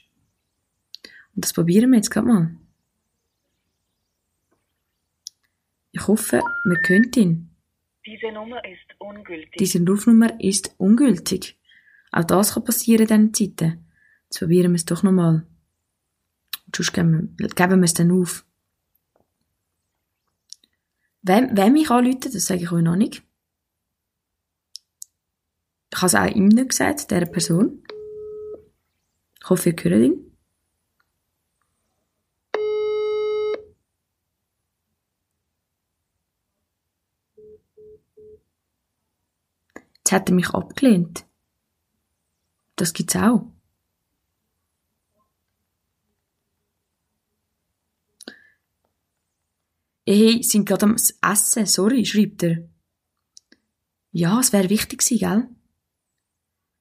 Und 1.35 1.45
das 1.45 1.53
probieren 1.53 1.91
wir 1.91 1.97
jetzt 1.97 2.11
gerade 2.11 2.27
mal. 2.27 2.57
Ich 5.93 6.07
hoffe, 6.07 6.41
wir 6.65 6.83
können 6.83 7.11
ihn. 7.17 7.50
Diese 8.11 8.33
Nummer 8.33 8.65
ist 8.65 8.89
ungültig. 8.99 9.57
Diese 9.57 9.87
Rufnummer 9.87 10.41
ist 10.41 10.75
ungültig. 10.79 11.57
Auch 12.11 12.25
das 12.25 12.55
kann 12.55 12.65
passieren 12.65 13.07
in 13.07 13.31
diesen 13.31 13.57
Zeiten. 13.57 13.87
Jetzt 14.25 14.41
probieren 14.41 14.73
wir 14.73 14.77
es 14.77 14.85
doch 14.85 15.05
nochmal. 15.05 15.47
Sonst 16.75 16.93
geben 16.93 17.37
wir, 17.39 17.49
geben 17.49 17.81
wir 17.81 17.85
es 17.85 17.95
dann 17.95 18.11
auf. 18.11 18.45
Wem, 21.23 21.57
wem 21.57 21.77
ich 21.77 21.89
anrufe, 21.89 22.19
das 22.33 22.47
sage 22.47 22.63
ich 22.63 22.73
euch 22.73 22.83
noch 22.83 22.97
nicht. 22.97 23.23
Ich 25.93 25.99
habe 25.99 26.07
es 26.07 26.15
auch 26.17 26.27
ihm 26.27 26.49
nicht 26.49 26.71
gesagt, 26.71 27.13
dieser 27.13 27.27
Person. 27.27 27.85
Ich 29.41 29.51
hoffe, 29.51 29.71
ihr 29.71 29.85
hört 29.85 30.03
ihn. 30.03 30.30
Jetzt 39.97 40.13
hat 40.13 40.29
er 40.29 40.35
mich 40.35 40.51
abgelehnt. 40.51 41.27
Das 42.77 42.93
gibt's 42.93 43.17
auch. 43.17 43.47
Hey, 50.07 50.43
sind 50.43 50.67
gerade 50.67 50.87
am 50.87 50.97
Essen, 50.97 51.67
sorry, 51.67 52.05
schreibt 52.05 52.43
er. 52.43 52.69
Ja, 54.11 54.41
es 54.41 54.53
wäre 54.53 54.69
wichtig 54.69 54.99
gewesen, 54.99 55.19
gell? 55.19 55.49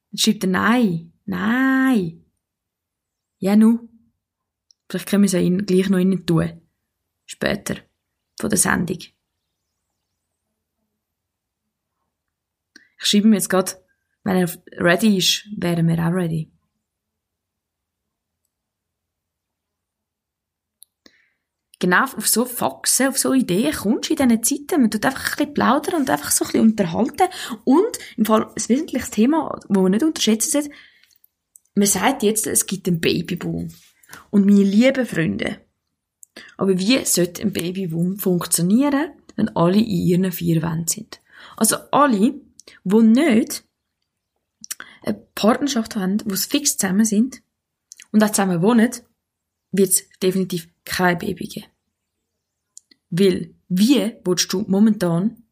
Dann 0.09 0.17
schreibt 0.17 0.43
er, 0.45 0.49
nein, 0.49 1.13
nein. 1.25 2.25
Ja, 3.37 3.55
nu. 3.55 3.87
Vielleicht 4.89 5.07
können 5.07 5.23
wir 5.23 5.27
es 5.27 5.33
ja 5.33 5.41
gleich 5.41 5.89
noch 5.89 5.99
innen 5.99 6.25
tun. 6.25 6.61
Später. 7.25 7.75
Von 8.39 8.49
der 8.49 8.57
Sendung. 8.57 8.97
Ich 12.99 13.05
schreibe 13.05 13.27
mir 13.27 13.35
jetzt 13.35 13.49
gerade, 13.49 13.71
wenn 14.23 14.37
er 14.37 14.49
ready 14.77 15.17
ist, 15.17 15.47
wären 15.57 15.87
wir 15.87 15.99
auch 15.99 16.13
ready. 16.13 16.51
Genau 21.81 22.03
auf 22.03 22.27
so 22.27 22.43
Faxen, 22.43 23.07
auf 23.07 23.17
so 23.17 23.33
Ideen 23.33 23.73
kommst 23.73 24.09
du 24.09 24.13
in 24.13 24.29
diesen 24.29 24.43
Zeiten. 24.43 24.81
Man 24.81 24.91
tut 24.91 25.05
einfach 25.05 25.31
ein 25.31 25.37
bisschen 25.37 25.53
plaudern 25.53 26.01
und 26.01 26.09
einfach 26.09 26.29
so 26.29 26.43
ein 26.43 26.51
bisschen 26.51 26.67
unterhalten. 26.71 27.29
Und 27.63 27.97
im 28.17 28.25
Fall 28.25 28.47
ein 28.47 28.63
wesentliches 28.67 29.11
Thema, 29.11 29.57
das 29.61 29.69
man 29.69 29.91
nicht 29.91 30.03
unterschätzen 30.03 30.51
sollte, 30.51 30.71
man 31.75 31.87
sagt 31.87 32.23
jetzt, 32.23 32.47
es 32.47 32.65
gibt 32.65 32.89
einen 32.89 32.99
Babyboom. 32.99 33.69
Und 34.29 34.45
meine 34.45 34.63
lieben 34.63 35.05
Freunde, 35.05 35.61
aber 36.57 36.77
wie 36.77 37.05
sollte 37.05 37.41
ein 37.41 37.53
Babyboom 37.53 38.17
funktionieren, 38.17 39.11
wenn 39.35 39.55
alle 39.55 39.77
in 39.77 39.85
ihren 39.85 40.31
vier 40.31 40.61
Wänden 40.61 40.87
sind? 40.87 41.21
Also 41.55 41.77
alle, 41.91 42.33
die 42.83 43.03
nicht 43.03 43.63
eine 45.03 45.15
Partnerschaft 45.35 45.95
haben, 45.95 46.21
wo 46.25 46.35
sie 46.35 46.49
fix 46.49 46.77
zusammen 46.77 47.05
sind 47.05 47.41
und 48.11 48.23
auch 48.23 48.29
zusammen 48.29 48.61
wohnen, 48.61 48.91
wird 49.71 49.89
es 49.89 50.09
definitiv 50.21 50.69
kein 50.85 51.17
Baby 51.17 51.47
geben. 51.47 51.67
Weil, 53.09 53.53
wie 53.67 54.15
willst 54.23 54.51
du 54.53 54.65
momentan 54.67 55.43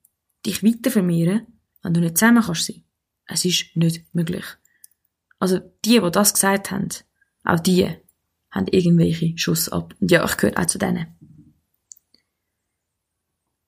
dich 0.46 0.64
weiter 0.64 0.92
vermehren, 0.92 1.48
wenn 1.82 1.94
du 1.94 2.02
nicht 2.02 2.18
zusammen 2.18 2.44
kannst 2.44 2.66
sein? 2.66 2.84
Es 3.26 3.46
ist 3.46 3.76
nicht 3.76 4.14
möglich. 4.14 4.46
Also, 5.40 5.60
die, 5.86 6.00
die 6.00 6.12
das 6.12 6.34
gesagt 6.34 6.72
haben, 6.72 6.90
auch 7.44 7.60
die, 7.60 7.96
haben 8.52 8.68
irgendwelche 8.68 9.38
Schuss 9.38 9.70
ab. 9.70 9.94
Und 10.00 10.12
ja, 10.12 10.24
ich 10.26 10.38
gehöre 10.38 10.58
auch 10.60 10.66
zu 10.66 10.78
denen. 10.78 11.08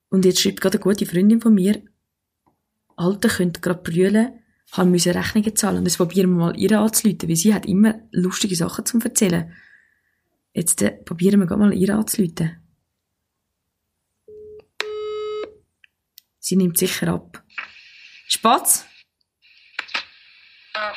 Und 0.10 0.26
jetzt 0.26 0.42
schreibt 0.42 0.62
gerade 0.62 0.78
eine 0.78 0.84
gute 0.84 1.06
Freundin 1.06 1.42
von 1.42 1.54
mir, 1.54 1.82
Alter 3.00 3.30
könnt 3.30 3.62
gerade 3.62 3.82
brüllen, 3.82 4.44
haben 4.74 4.92
müssen 4.92 5.14
Rechnungen 5.14 5.56
zahlen. 5.56 5.78
Und 5.78 5.86
jetzt 5.86 5.98
probieren 5.98 6.32
wir 6.32 6.46
mal 6.46 6.60
ihr 6.60 6.78
anzuleiten, 6.78 7.30
weil 7.30 7.36
sie 7.38 7.54
hat 7.54 7.66
immer 7.66 7.96
lustige 8.12 8.56
Sachen 8.56 8.86
zum 8.86 9.02
erzählen. 9.02 9.54
Jetzt 10.54 10.82
äh, 10.82 10.92
probieren 10.92 11.40
wir 11.40 11.48
gerade 11.48 11.62
mal 11.62 11.74
ihr 11.74 11.96
anzuleiten. 11.96 12.62
Sie 16.40 16.58
nimmt 16.58 16.78
sicher 16.78 17.08
ab. 17.08 17.44
Spatz? 18.28 18.86
Ah, 20.74 20.94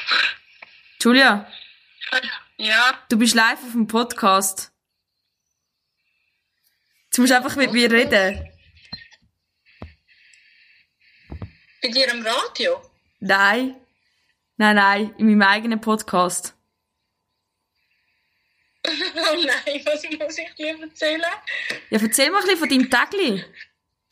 Julia, 1.01 1.47
ja, 2.57 2.99
du 3.09 3.17
bist 3.17 3.35
live 3.35 3.63
auf 3.63 3.73
dem 3.73 3.87
Podcast. 3.87 4.73
Jetzt 7.07 7.19
musst 7.19 7.31
du 7.31 7.37
einfach 7.37 7.57
mit 7.57 7.73
mir 7.73 7.91
reden. 7.91 8.52
Bei 11.83 11.89
dir 11.89 12.11
am 12.13 12.25
Radio? 12.25 12.81
Nein. 13.21 13.77
Nein, 14.57 14.77
nein, 14.77 15.15
in 15.19 15.27
meinem 15.27 15.43
eigenen 15.43 15.81
Podcast. 15.81 16.55
oh 18.87 18.91
nein, 19.37 19.83
was 19.85 20.03
muss 20.19 20.39
ich 20.39 20.55
dir 20.55 20.79
erzählen? 20.81 21.23
Ja, 21.91 22.01
erzähl 22.01 22.31
mal 22.31 22.39
ein 22.39 22.45
bisschen 22.45 22.59
von 22.59 22.69
deinem 22.69 22.91
Tagli. 22.91 23.45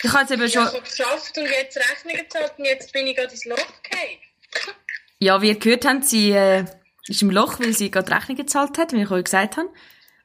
Ich 0.03 0.11
habe 0.11 0.23
jetzt 0.23 0.31
eben 0.33 0.43
Ich 0.43 0.53
schon... 0.53 0.67
habe 0.67 0.81
geschafft 0.81 1.37
und 1.39 1.47
jetzt 1.47 1.77
Rechnungen 1.77 2.23
gezahlt 2.23 2.55
und 2.57 2.65
jetzt 2.65 2.93
bin 2.93 3.07
ich 3.07 3.17
gerade 3.17 3.33
ins 3.33 3.45
Loch 3.45 3.83
gefallen. 3.83 4.19
Ja, 5.23 5.43
wie 5.43 5.49
ihr 5.49 5.59
gehört 5.59 5.85
habt, 5.85 6.07
sie 6.07 6.31
äh, 6.31 6.65
ist 7.07 7.21
im 7.21 7.31
Loch, 7.31 7.61
weil 7.61 7.75
sie 7.75 7.91
gerade 7.91 8.11
Rechnung 8.11 8.39
gezahlt 8.39 8.79
hat, 8.79 8.95
wie 8.95 9.03
ich 9.03 9.11
euch 9.11 9.25
gesagt 9.25 9.59
habe. 9.59 9.69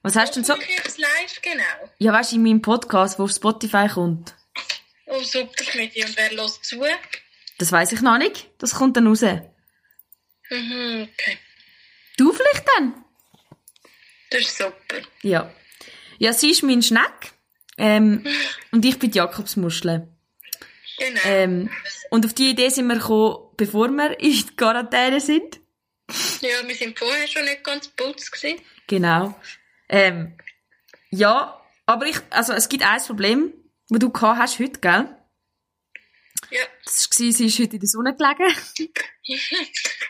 Was 0.03 0.15
hast 0.15 0.37
du 0.37 0.39
denn 0.39 0.45
so... 0.45 0.55
Ich 0.55 0.69
jetzt 0.69 0.97
live, 0.97 1.41
genau. 1.41 1.91
Ja, 1.97 2.13
weißt 2.13 2.31
du, 2.31 2.37
in 2.37 2.43
meinem 2.43 2.61
Podcast, 2.61 3.19
wo 3.19 3.23
auf 3.23 3.31
Spotify 3.31 3.89
kommt. 3.93 4.33
Oh, 5.07 5.21
super, 5.21 5.63
Schmidt. 5.65 5.97
Und 5.97 6.15
wer 6.15 6.31
lässt 6.31 6.63
zu? 6.63 6.81
Das 7.57 7.71
weiß 7.71 7.91
ich 7.93 8.01
noch 8.01 8.17
nicht. 8.17 8.49
Das 8.57 8.75
kommt 8.75 8.97
dann 8.97 9.07
raus. 9.07 9.21
Mhm, 9.21 11.09
okay. 11.11 11.37
Du 12.17 12.31
vielleicht 12.31 12.65
dann? 12.75 13.05
Das 14.29 14.41
ist 14.41 14.57
super. 14.57 15.01
Ja. 15.21 15.53
Ja, 16.17 16.33
sie 16.33 16.51
ist 16.51 16.63
mein 16.63 16.81
Schneck. 16.81 17.33
Ähm, 17.77 18.25
und 18.71 18.85
ich 18.85 18.99
bin 18.99 19.11
die 19.11 19.17
Jakobsmuschel. 19.17 20.07
Genau. 20.97 21.21
Ähm, 21.25 21.69
und 22.09 22.25
auf 22.25 22.33
die 22.33 22.51
Idee 22.51 22.69
sind 22.69 22.87
wir 22.87 22.95
gekommen, 22.95 23.37
bevor 23.57 23.89
wir 23.89 24.19
in 24.19 24.31
die 24.31 24.55
Quarantäne 24.55 25.19
sind. 25.19 25.59
Ja, 26.41 26.65
wir 26.65 26.75
sind 26.75 26.97
vorher 26.97 27.27
schon 27.27 27.43
nicht 27.45 27.63
ganz 27.63 27.87
putz 27.89 28.31
gewesen. 28.31 28.61
Genau. 28.87 29.37
Ähm, 29.89 30.37
ja, 31.09 31.59
aber 31.85 32.05
ich, 32.05 32.17
also 32.29 32.53
es 32.53 32.69
gibt 32.69 32.83
ein 32.83 33.01
Problem. 33.01 33.53
die 33.89 33.99
du 33.99 34.09
gehabt 34.09 34.39
hast 34.39 34.59
heute, 34.59 34.79
gell? 34.79 35.09
Ja. 36.57 36.65
Das 36.85 37.09
war, 37.09 37.31
sie 37.31 37.45
ist 37.47 37.59
heute 37.59 37.73
in 37.75 37.79
der 37.79 37.89
Sonne 37.89 38.15
gelegen. 38.15 38.55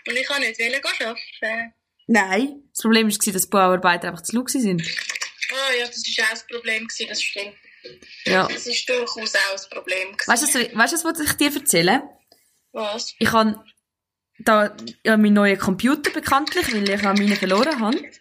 Und 0.08 0.16
ich 0.18 0.28
kann 0.28 0.42
nicht 0.42 0.60
wollen 0.60 0.72
gehen 0.82 1.08
arbeiten. 1.08 1.74
Nein. 2.08 2.64
Das 2.72 2.82
Problem 2.82 3.08
war, 3.08 3.10
dass 3.18 3.44
die 3.44 3.50
Bauarbeiter 3.50 4.10
einfach 4.10 4.22
zu 4.22 4.36
laut 4.36 4.54
waren. 4.54 4.82
Ah 5.52 5.74
ja, 5.80 5.88
das 5.88 5.98
war 6.18 6.26
auch 6.26 6.30
das 6.32 6.48
Problem, 6.48 6.88
das 7.08 7.22
stimmt. 7.22 7.56
Ja. 8.26 8.48
Das 8.48 8.66
ist 8.68 8.88
durchaus 8.90 9.36
auch 9.36 9.54
ein 9.54 9.70
Problem. 9.70 10.12
gewesen. 10.12 10.28
Weißt 10.32 10.44
du, 10.44 10.48
was- 10.76 10.94
weißt 10.94 11.06
was 11.06 11.20
ich 11.20 11.34
dir 11.34 11.54
erzählen? 11.56 12.02
Was? 12.72 13.14
Ich 13.20 13.32
habe 13.32 13.64
da 14.40 14.76
ja, 15.04 15.18
meinen 15.18 15.34
neuen 15.34 15.58
Computer 15.58 16.12
bekanntlich, 16.12 16.74
weil 16.74 16.90
ich 16.90 17.04
an 17.04 17.16
meinen 17.18 17.36
verloren 17.38 17.80
habe. 17.80 18.12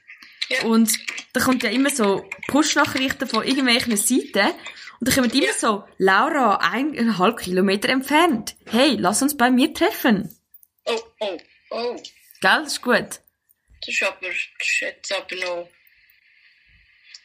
Ja. 0.49 0.63
Und 0.65 0.93
da 1.33 1.41
kommt 1.41 1.63
ja 1.63 1.71
immer 1.71 1.91
so 1.91 2.29
Push-Nachrichten 2.49 3.27
von 3.27 3.43
irgendwelchen 3.45 3.97
Seiten. 3.97 4.53
Und 5.01 5.09
da 5.09 5.15
kommen 5.15 5.31
immer 5.31 5.45
Ja. 5.47 5.53
so, 5.53 5.85
Laura, 5.99 6.57
eineinhalb 6.57 7.39
Kilometer 7.41 7.89
entfernt. 7.89 8.55
Hey, 8.71 8.97
lass 8.99 9.23
uns 9.23 9.37
bei 9.37 9.51
mir 9.51 9.73
treffen. 9.75 10.35
Oh, 10.87 11.01
oh, 11.21 11.39
oh. 11.71 11.95
Gell, 12.41 12.63
das 12.63 12.73
ist 12.75 12.83
gut. 12.83 12.97
Das 13.01 13.89
ist 13.89 14.03
aber, 14.03 14.17
das 14.23 14.37
ist 14.61 14.81
jetzt 14.81 15.13
aber 15.13 15.35
noch, 15.37 15.69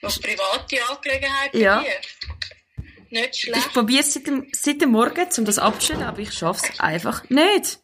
noch 0.01 0.21
private 0.21 0.89
Angelegenheit 0.89 1.51
bei 1.51 1.59
Ja. 1.59 1.81
dir. 1.81 1.91
Nicht 3.11 3.29
Ich 3.35 3.41
schlecht. 3.41 3.73
probiere 3.73 4.03
seit 4.03 4.27
dem, 4.27 4.47
seit 4.53 4.81
dem 4.81 4.91
Morgen, 4.91 5.27
um 5.37 5.45
das 5.45 5.57
abzustellen, 5.57 6.03
aber 6.03 6.19
ich 6.19 6.31
schaff's 6.33 6.79
einfach 6.79 7.27
nicht. 7.29 7.79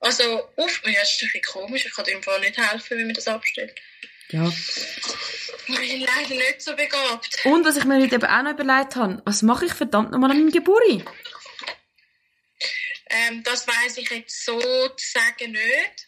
Also, 0.00 0.22
uff, 0.56 0.82
ja, 0.84 1.00
das 1.00 1.14
ist 1.14 1.22
ein 1.22 1.28
bisschen 1.32 1.42
komisch. 1.42 1.86
Ich 1.86 1.92
kann 1.94 2.04
dir 2.04 2.12
im 2.12 2.22
Fall 2.22 2.38
nicht 2.40 2.56
helfen, 2.58 2.98
wie 2.98 3.04
man 3.04 3.14
das 3.14 3.26
abstellt. 3.26 3.74
Ja. 4.30 4.52
Ich 5.66 5.78
bin 5.78 6.00
leider 6.00 6.34
nicht 6.34 6.62
so 6.62 6.74
begabt. 6.76 7.44
Und 7.44 7.64
was 7.64 7.76
ich 7.76 7.84
mir 7.84 8.00
heute 8.00 8.16
eben 8.16 8.24
auch 8.24 8.42
noch 8.42 8.52
überlegt 8.52 8.96
habe, 8.96 9.22
was 9.24 9.42
mache 9.42 9.66
ich 9.66 9.72
verdammt 9.72 10.10
nochmal 10.10 10.30
an 10.30 10.38
meinem 10.38 10.52
Geburtstag? 10.52 11.12
Ähm, 13.10 13.42
das 13.44 13.66
weiß 13.66 13.98
ich 13.98 14.10
jetzt 14.10 14.44
so 14.44 14.58
zu 14.58 15.12
sagen 15.12 15.52
nicht. 15.52 16.06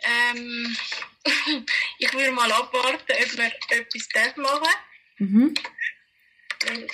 Ähm, 0.00 0.76
ich 1.98 2.12
würde 2.12 2.32
mal 2.32 2.50
abwarten, 2.50 2.98
ob 2.98 3.36
wir 3.36 3.52
etwas 3.70 4.08
darf 4.12 4.36
machen 4.36 4.68
Mhm. 5.18 5.54
Weil 6.66 6.86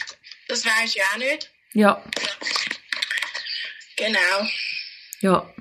Das 0.49 0.65
weiß 0.65 0.95
ich 0.95 1.03
auch 1.03 1.17
nicht. 1.17 1.51
Ja. 1.73 2.05
Genau. 3.97 4.49
Ja. 5.21 5.55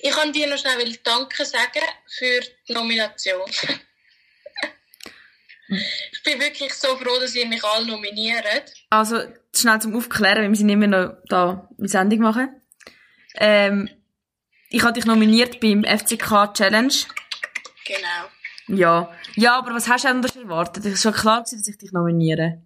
Ich 0.00 0.10
kann 0.10 0.32
dir 0.32 0.46
noch 0.48 0.58
schnell 0.58 0.96
Danke 1.02 1.44
sagen 1.44 1.80
für 2.06 2.40
die 2.68 2.72
Nomination. 2.74 3.40
ich 5.68 6.22
bin 6.24 6.40
wirklich 6.40 6.72
so 6.74 6.96
froh, 6.96 7.18
dass 7.20 7.34
ihr 7.34 7.46
mich 7.46 7.62
alle 7.64 7.86
nominiert. 7.86 8.44
Also, 8.90 9.22
schnell 9.54 9.80
zum 9.80 9.96
Aufklären, 9.96 10.42
weil 10.42 10.48
wir 10.50 10.56
sind 10.56 10.68
immer 10.68 10.86
noch 10.86 11.16
da 11.28 11.68
eine 11.78 11.88
Sendung 11.88 12.20
machen. 12.20 12.60
Ähm, 13.36 13.88
ich 14.70 14.82
habe 14.82 14.92
dich 14.94 15.04
nominiert 15.06 15.60
beim 15.60 15.84
FCK 15.84 16.52
Challenge. 16.54 16.92
Genau. 17.84 18.78
Ja. 18.78 19.16
Ja, 19.36 19.58
aber 19.58 19.74
was 19.74 19.88
hast 19.88 20.04
du 20.04 20.08
anders 20.08 20.34
erwartet? 20.36 20.84
Es 20.86 21.04
war 21.04 21.12
schon 21.12 21.20
klar, 21.20 21.40
gewesen, 21.42 21.58
dass 21.58 21.68
ich 21.68 21.78
dich 21.78 21.92
nominiere. 21.92 22.62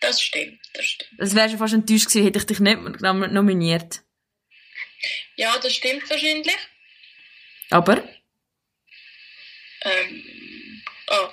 Das 0.00 0.20
stimmt, 0.20 0.58
das 0.74 0.84
stimmt. 0.84 1.10
Das 1.20 1.34
wäre 1.34 1.48
schon 1.48 1.58
fast 1.58 1.74
enttäuscht 1.74 2.06
gewesen, 2.08 2.24
hätte 2.24 2.38
ich 2.38 2.46
dich 2.46 2.60
nicht 2.60 3.00
nom- 3.00 3.32
nominiert. 3.32 4.02
Ja, 5.36 5.58
das 5.58 5.74
stimmt 5.74 6.08
wahrscheinlich. 6.10 6.56
Aber? 7.70 8.02
Ähm, 9.82 10.82
oh. 11.08 11.28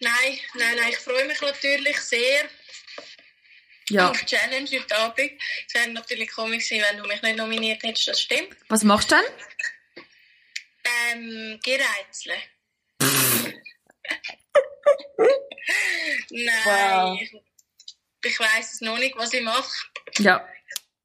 Nein, 0.00 0.38
nein, 0.54 0.76
nein, 0.76 0.88
ich 0.90 0.98
freue 0.98 1.24
mich 1.26 1.40
natürlich 1.40 1.98
sehr 2.00 2.48
Ja. 3.88 4.10
auf 4.10 4.18
die 4.20 4.26
Challenge 4.26 4.68
heute 4.70 4.96
Abend. 4.96 5.32
Es 5.68 5.74
wäre 5.74 5.88
natürlich 5.88 6.30
komisch 6.30 6.68
gewesen, 6.68 6.84
wenn 6.90 6.98
du 6.98 7.08
mich 7.08 7.22
nicht 7.22 7.36
nominiert 7.36 7.82
hättest, 7.82 8.08
das 8.08 8.20
stimmt. 8.20 8.56
Was 8.68 8.82
machst 8.82 9.10
du 9.12 9.16
denn? 9.16 10.04
Ähm, 11.12 11.60
gereizle. 11.62 12.36
Nein, 16.30 16.64
Wow. 16.64 17.18
ich, 17.20 17.32
ich 18.24 18.40
weiss 18.40 18.74
es 18.74 18.80
noch 18.80 18.98
nicht, 18.98 19.16
was 19.16 19.32
ich 19.32 19.42
mache. 19.42 19.70
Ja. 20.18 20.46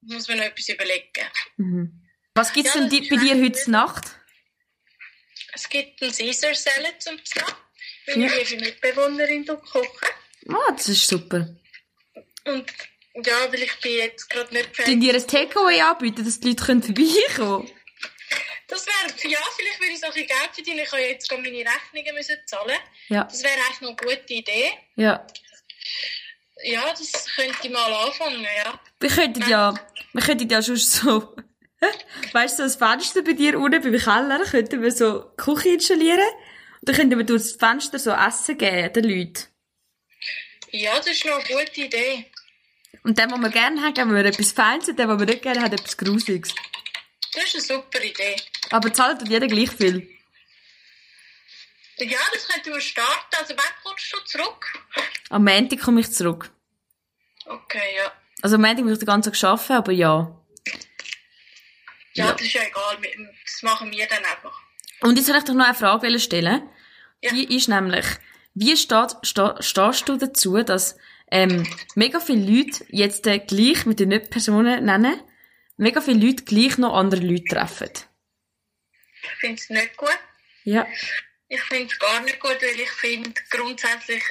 Ich 0.07 0.13
muss 0.13 0.27
mir 0.27 0.35
noch 0.37 0.43
etwas 0.45 0.69
überlegen. 0.69 1.27
Mhm. 1.57 2.01
Was 2.35 2.53
gibt's 2.53 2.73
Ja, 2.73 2.81
denn 2.81 2.89
das 2.89 2.99
di- 2.99 3.03
ist 3.03 3.09
bei 3.09 3.15
dir 3.17 3.41
heute 3.43 3.71
Nacht? 3.71 4.05
Es 5.53 5.67
gibt 5.67 6.01
einen 6.01 6.11
Caesar 6.13 6.53
Salad 6.55 7.01
zum 7.01 7.19
Snack. 7.25 7.55
Meine 8.07 8.27
Ja. 8.27 8.33
liebe 8.43 8.63
Mitbewohnerin 8.63 9.45
tut 9.45 9.61
kochen. 9.63 10.07
Ah, 10.49 10.71
das 10.71 10.87
ist 10.89 11.07
super. 11.07 11.47
Und 12.45 12.71
ja, 13.25 13.51
weil 13.51 13.63
ich 13.63 13.75
bin 13.81 13.91
jetzt 13.97 14.29
gerade 14.29 14.53
nicht 14.53 14.75
fertig. 14.75 14.99
dir 15.01 15.13
ein 15.15 15.27
Takeaway 15.27 15.81
anbieten, 15.81 16.23
dass 16.23 16.39
die 16.39 16.49
Leute 16.49 16.63
können 16.65 16.81
vorbeikommen 16.83 17.69
Das 18.67 18.85
wäre, 18.85 19.29
ja, 19.31 19.39
vielleicht 19.57 19.79
würde 19.81 19.91
ich 19.93 19.99
so 19.99 20.05
ein 20.07 20.13
bisschen 20.13 20.27
Geld 20.27 20.49
verdienen. 20.53 20.79
Ich 20.79 20.91
habe 20.91 21.01
jetzt 21.01 21.31
meine 21.31 21.43
Rechnungen 21.47 22.15
müssen 22.15 22.37
zahlen. 22.45 22.77
Ja. 23.09 23.23
Das 23.25 23.43
wäre 23.43 23.53
eigentlich 23.55 23.81
noch 23.81 23.89
eine 23.89 24.15
gute 24.15 24.33
Idee. 24.33 24.69
Ja. 24.95 25.25
Ja, 26.63 26.89
das 26.91 27.25
könnte 27.35 27.57
ich 27.63 27.69
mal 27.69 27.93
anfangen, 27.93 28.43
ja. 28.43 28.79
Wir 28.99 29.09
könnten 29.09 29.49
ja, 29.49 29.73
wir 30.13 30.21
könnten 30.21 30.49
ja 30.49 30.61
schon 30.61 30.75
so, 30.75 31.35
weißt 32.33 32.59
du, 32.59 32.69
so 32.69 32.85
ein 32.85 32.97
Fenster 32.99 33.21
bei 33.21 33.33
dir 33.33 33.59
unten 33.59 33.81
beim 33.81 33.97
Keller, 33.97 34.43
könnten 34.45 34.81
wir 34.81 34.91
so 34.91 35.31
Küche 35.37 35.69
installieren. 35.69 36.19
Und 36.81 36.89
dann 36.89 36.95
könnten 36.95 37.17
wir 37.17 37.25
durch 37.25 37.43
das 37.43 37.51
Fenster 37.53 37.99
so 37.99 38.11
Essen 38.11 38.57
geben, 38.57 38.93
den 38.93 39.03
Leuten. 39.03 39.45
Ja, 40.71 40.97
das 40.97 41.07
ist 41.07 41.25
noch 41.25 41.35
eine 41.35 41.43
gute 41.43 41.81
Idee. 41.81 42.25
Und 43.03 43.17
den, 43.17 43.31
was 43.31 43.39
wir 43.39 43.49
gerne 43.49 43.81
haben, 43.81 43.93
geben 43.93 44.13
wir 44.13 44.25
etwas 44.25 44.51
Feines 44.51 44.89
und 44.89 44.99
den, 44.99 45.07
was 45.07 45.19
wir 45.19 45.25
nicht 45.25 45.41
gerne 45.41 45.61
haben, 45.61 45.73
etwas 45.73 45.97
Grusiges. 45.97 46.53
Das 47.33 47.43
ist 47.43 47.55
eine 47.55 47.81
super 47.81 48.03
Idee. 48.03 48.35
Aber 48.71 48.93
zahlt 48.93 49.27
jeder 49.27 49.47
gleich 49.47 49.71
viel. 49.71 50.09
Ja, 51.97 52.19
das 52.33 52.47
könnten 52.47 52.73
wir 52.73 52.81
starten. 52.81 53.35
Also, 53.37 53.53
wann 53.57 53.73
kommst 53.83 54.13
du 54.13 54.17
zurück? 54.25 54.78
Am 55.29 55.43
Montag 55.43 55.79
komme 55.81 56.01
ich 56.01 56.11
zurück. 56.11 56.51
Okay, 57.45 57.95
ja. 57.97 58.11
Also 58.41 58.55
am 58.55 58.61
Montag 58.61 58.83
muss 58.83 58.93
ich 58.93 58.99
den 58.99 59.05
ganzen 59.05 59.33
Tag 59.33 59.43
arbeiten, 59.43 59.73
aber 59.73 59.91
ja. 59.91 60.35
Ja, 62.13 62.25
Ja. 62.25 62.31
das 62.33 62.41
ist 62.41 62.53
ja 62.53 62.61
egal. 62.63 62.97
Das 63.45 63.61
machen 63.63 63.91
wir 63.91 64.07
dann 64.07 64.23
einfach. 64.25 64.59
Und 65.01 65.15
jetzt 65.17 65.27
soll 65.27 65.37
ich 65.37 65.43
doch 65.43 65.53
noch 65.53 65.65
eine 65.65 65.75
Frage 65.75 66.19
stellen. 66.19 66.67
Ja. 67.21 67.31
Die 67.31 67.55
ist 67.55 67.67
nämlich, 67.69 68.05
wie 68.53 68.75
steht, 68.75 69.15
sta, 69.23 69.61
stehst 69.61 70.07
du 70.09 70.17
dazu, 70.17 70.61
dass 70.63 70.97
ähm, 71.31 71.67
mega 71.95 72.19
viele 72.19 72.43
Leute 72.49 72.85
jetzt 72.89 73.27
äh, 73.27 73.39
gleich, 73.39 73.85
mit 73.85 73.99
den 73.99 74.09
nicht 74.09 74.29
Personen 74.31 74.85
nennen, 74.85 75.21
mega 75.77 76.01
viele 76.01 76.25
Leute 76.25 76.43
gleich 76.43 76.77
noch 76.77 76.95
andere 76.95 77.21
Leute 77.21 77.43
treffen? 77.43 77.89
Ich 79.21 79.29
finde 79.39 79.55
es 79.61 79.69
nicht 79.69 79.97
gut. 79.97 80.17
Ja. 80.63 80.87
Ich 81.49 81.61
finde 81.63 81.85
es 81.91 81.99
gar 81.99 82.21
nicht 82.21 82.39
gut, 82.39 82.57
weil 82.61 82.79
ich 82.79 82.91
finde, 82.91 83.33
grundsätzlich 83.49 84.23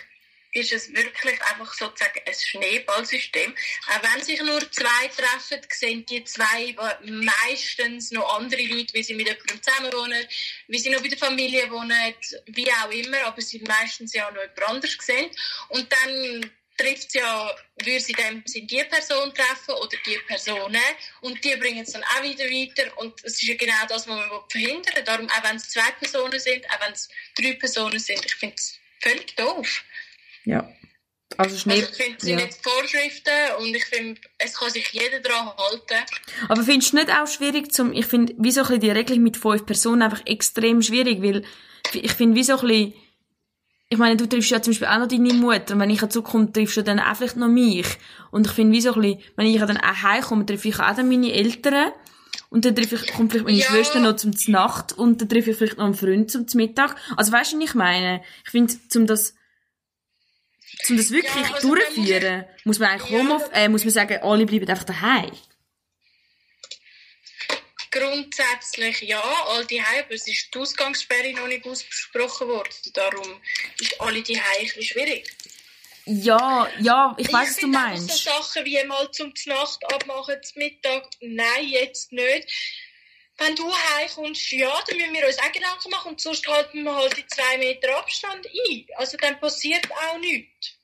ist 0.52 0.72
es 0.72 0.92
wirklich 0.92 1.40
einfach 1.42 1.72
sozusagen 1.74 2.20
ein 2.26 2.34
Schneeballsystem. 2.34 3.54
Auch 3.88 4.02
wenn 4.02 4.22
sich 4.22 4.40
nur 4.42 4.60
zwei 4.70 5.08
treffen, 5.08 5.60
sehen 5.70 6.06
die 6.06 6.24
zwei 6.24 6.74
meistens 7.04 8.10
noch 8.10 8.38
andere 8.38 8.62
Leute, 8.62 8.94
wie 8.94 9.02
sie 9.02 9.14
mit 9.14 9.26
jemandem 9.26 9.62
zusammen 9.62 9.92
wohnen, 9.92 10.26
wie 10.68 10.78
sie 10.78 10.90
noch 10.90 11.02
bei 11.02 11.08
der 11.08 11.18
Familie 11.18 11.70
wohnen, 11.70 12.14
wie 12.46 12.70
auch 12.72 12.90
immer, 12.90 13.22
aber 13.24 13.42
sie 13.42 13.60
meistens 13.60 14.14
ja 14.14 14.30
noch 14.30 14.40
jemand 14.40 14.62
anders 14.62 14.96
sehen. 15.00 15.30
Und 15.68 15.92
dann 15.92 16.50
trifft 16.78 17.14
ja, 17.14 17.54
würde 17.82 18.00
sie 18.00 18.12
dem 18.12 18.42
Sinn 18.46 18.66
die 18.66 18.84
Person 18.84 19.34
treffen 19.34 19.74
oder 19.74 19.96
die 20.06 20.18
Personen 20.26 20.80
und 21.22 21.44
die 21.44 21.56
bringen 21.56 21.82
es 21.82 21.92
dann 21.92 22.04
auch 22.04 22.22
wieder 22.22 22.44
weiter 22.44 22.96
und 22.98 23.18
es 23.24 23.34
ist 23.34 23.42
ja 23.42 23.56
genau 23.56 23.74
das, 23.88 24.06
was 24.06 24.16
man 24.16 24.30
verhindern 24.48 24.94
will. 24.94 25.02
Darum, 25.02 25.28
auch 25.28 25.42
wenn 25.42 25.56
es 25.56 25.70
zwei 25.70 25.90
Personen 25.98 26.38
sind, 26.38 26.64
auch 26.70 26.80
wenn 26.80 26.92
es 26.92 27.08
drei 27.36 27.52
Personen 27.54 27.98
sind, 27.98 28.24
ich 28.24 28.34
finde 28.36 28.54
es 28.56 28.78
völlig 29.00 29.34
doof. 29.36 29.82
Ja. 30.48 30.66
Also 31.36 31.58
Schnee. 31.58 31.74
Also 31.74 31.90
ich 31.90 31.96
finde 31.96 32.16
sie 32.20 32.30
ja. 32.30 32.36
nicht 32.36 32.54
Vorschriften 32.62 33.30
und 33.58 33.66
ich 33.66 33.84
finde, 33.84 34.20
es 34.38 34.54
kann 34.54 34.70
sich 34.70 34.88
jeder 34.92 35.20
daran 35.20 35.48
halten. 35.48 36.04
Aber 36.48 36.62
findest 36.62 36.92
du 36.92 36.96
nicht 36.96 37.10
auch 37.10 37.26
schwierig 37.26 37.70
zum, 37.70 37.92
ich 37.92 38.06
finde, 38.06 38.34
wie 38.38 38.50
so 38.50 38.62
ein 38.62 38.66
bisschen 38.66 38.80
die 38.80 38.90
Regelung 38.90 39.22
mit 39.22 39.36
fünf 39.36 39.66
Personen 39.66 40.02
einfach 40.02 40.24
extrem 40.24 40.80
schwierig, 40.80 41.22
weil 41.22 41.44
ich 41.92 42.12
finde, 42.12 42.34
wie 42.34 42.44
so 42.44 42.58
ein 42.58 42.66
bisschen, 42.66 42.94
ich 43.90 43.98
meine, 43.98 44.16
du 44.16 44.26
triffst 44.26 44.50
ja 44.50 44.62
zum 44.62 44.72
Beispiel 44.72 44.88
auch 44.88 44.98
noch 44.98 45.08
deine 45.08 45.34
Mutter 45.34 45.74
und 45.74 45.80
wenn 45.80 45.90
ich 45.90 46.08
zurückkomme, 46.08 46.50
triffst 46.50 46.78
du 46.78 46.82
dann 46.82 46.98
auch 46.98 47.14
vielleicht 47.14 47.36
noch 47.36 47.48
mich. 47.48 47.86
Und 48.30 48.46
ich 48.46 48.52
finde, 48.54 48.72
wie 48.72 48.80
so 48.80 48.94
ein 48.94 49.00
bisschen, 49.00 49.20
wenn 49.36 49.46
ich 49.46 49.60
dann 49.60 49.76
auch 49.76 50.02
heimkomme, 50.02 50.46
treffe 50.46 50.68
ich 50.68 50.80
auch 50.80 50.94
dann 50.96 51.08
meine 51.08 51.32
Eltern 51.32 51.92
und 52.48 52.64
dann 52.64 52.74
treffe 52.74 52.94
ich, 52.94 53.12
kommt 53.12 53.32
vielleicht 53.32 53.46
meine 53.46 53.58
Ja. 53.58 53.66
Schwester 53.66 54.00
noch 54.00 54.16
zum 54.16 54.32
Nacht 54.46 54.92
und 54.92 55.20
dann 55.20 55.28
treffe 55.28 55.50
ich 55.50 55.56
vielleicht 55.58 55.76
noch 55.76 55.84
einen 55.84 55.94
Freund 55.94 56.30
zum 56.30 56.46
Mittag. 56.54 56.96
Also 57.16 57.32
weißt 57.32 57.52
du, 57.52 57.58
was 57.58 57.64
ich 57.64 57.74
meine? 57.74 58.22
Ich 58.44 58.50
finde, 58.50 58.74
zum 58.88 59.06
das, 59.06 59.34
zum 60.82 60.96
das 60.96 61.10
wirklich 61.10 61.34
Ja, 61.34 61.54
also 61.54 61.68
man 61.68 61.78
muss 61.78 61.94
durchführen, 61.94 62.44
muss 62.64 62.78
man 62.78 62.90
eigentlich 62.90 63.10
Ja. 63.10 63.18
Home 63.18 63.50
äh, 63.52 63.68
muss 63.68 63.84
man 63.84 63.92
sagen, 63.92 64.18
alle 64.22 64.46
bleiben 64.46 64.68
einfach 64.68 64.84
daheim. 64.84 65.32
Grundsätzlich 67.90 69.00
ja, 69.00 69.22
all 69.48 69.64
die 69.64 69.80
aber 69.80 70.10
es 70.14 70.28
ist 70.28 70.54
die 70.54 70.58
Ausgangssperre 70.58 71.32
noch 71.32 71.46
nicht 71.46 71.66
ausgesprochen 71.66 72.48
worden. 72.48 72.74
Darum 72.92 73.40
ist 73.80 73.98
alle 74.00 74.22
die 74.22 74.36
ein 74.36 74.42
bisschen 74.62 74.82
schwierig. 74.82 75.24
Ja, 76.04 76.66
ja, 76.80 77.14
ich 77.18 77.30
weiß, 77.30 77.48
was 77.48 77.56
du 77.56 77.66
meinst. 77.66 78.08
so 78.08 78.30
Sachen 78.30 78.64
wie 78.64 78.82
mal 78.84 79.10
zum 79.10 79.32
Nacht 79.44 79.78
abmachen, 79.92 80.36
zum 80.42 80.62
Mittag, 80.62 81.06
nein, 81.20 81.66
jetzt 81.66 82.12
nicht. 82.12 82.48
Wenn 83.38 83.54
du 83.54 83.72
heimkommst, 83.72 84.50
ja, 84.50 84.82
dann 84.86 84.96
müssen 84.96 85.14
wir 85.14 85.26
uns 85.26 85.38
auch 85.38 85.52
Gedanken 85.52 85.90
machen 85.90 86.10
und 86.10 86.20
sonst 86.20 86.46
halten 86.48 86.82
wir 86.82 86.94
halt 86.94 87.16
die 87.16 87.26
zwei 87.26 87.56
Meter 87.58 87.96
Abstand 87.96 88.46
ein. 88.46 88.86
Also 88.96 89.16
dann 89.16 89.38
passiert 89.38 89.88
auch 89.90 90.18
nichts. 90.18 90.76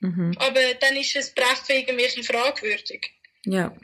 Mhm. 0.00 0.34
Aber 0.38 0.74
dann 0.74 0.96
ist 0.96 1.14
das 1.14 1.34
Treffen 1.34 1.76
irgendwie 1.76 2.22
fragwürdig. 2.22 3.12
Ja. 3.44 3.76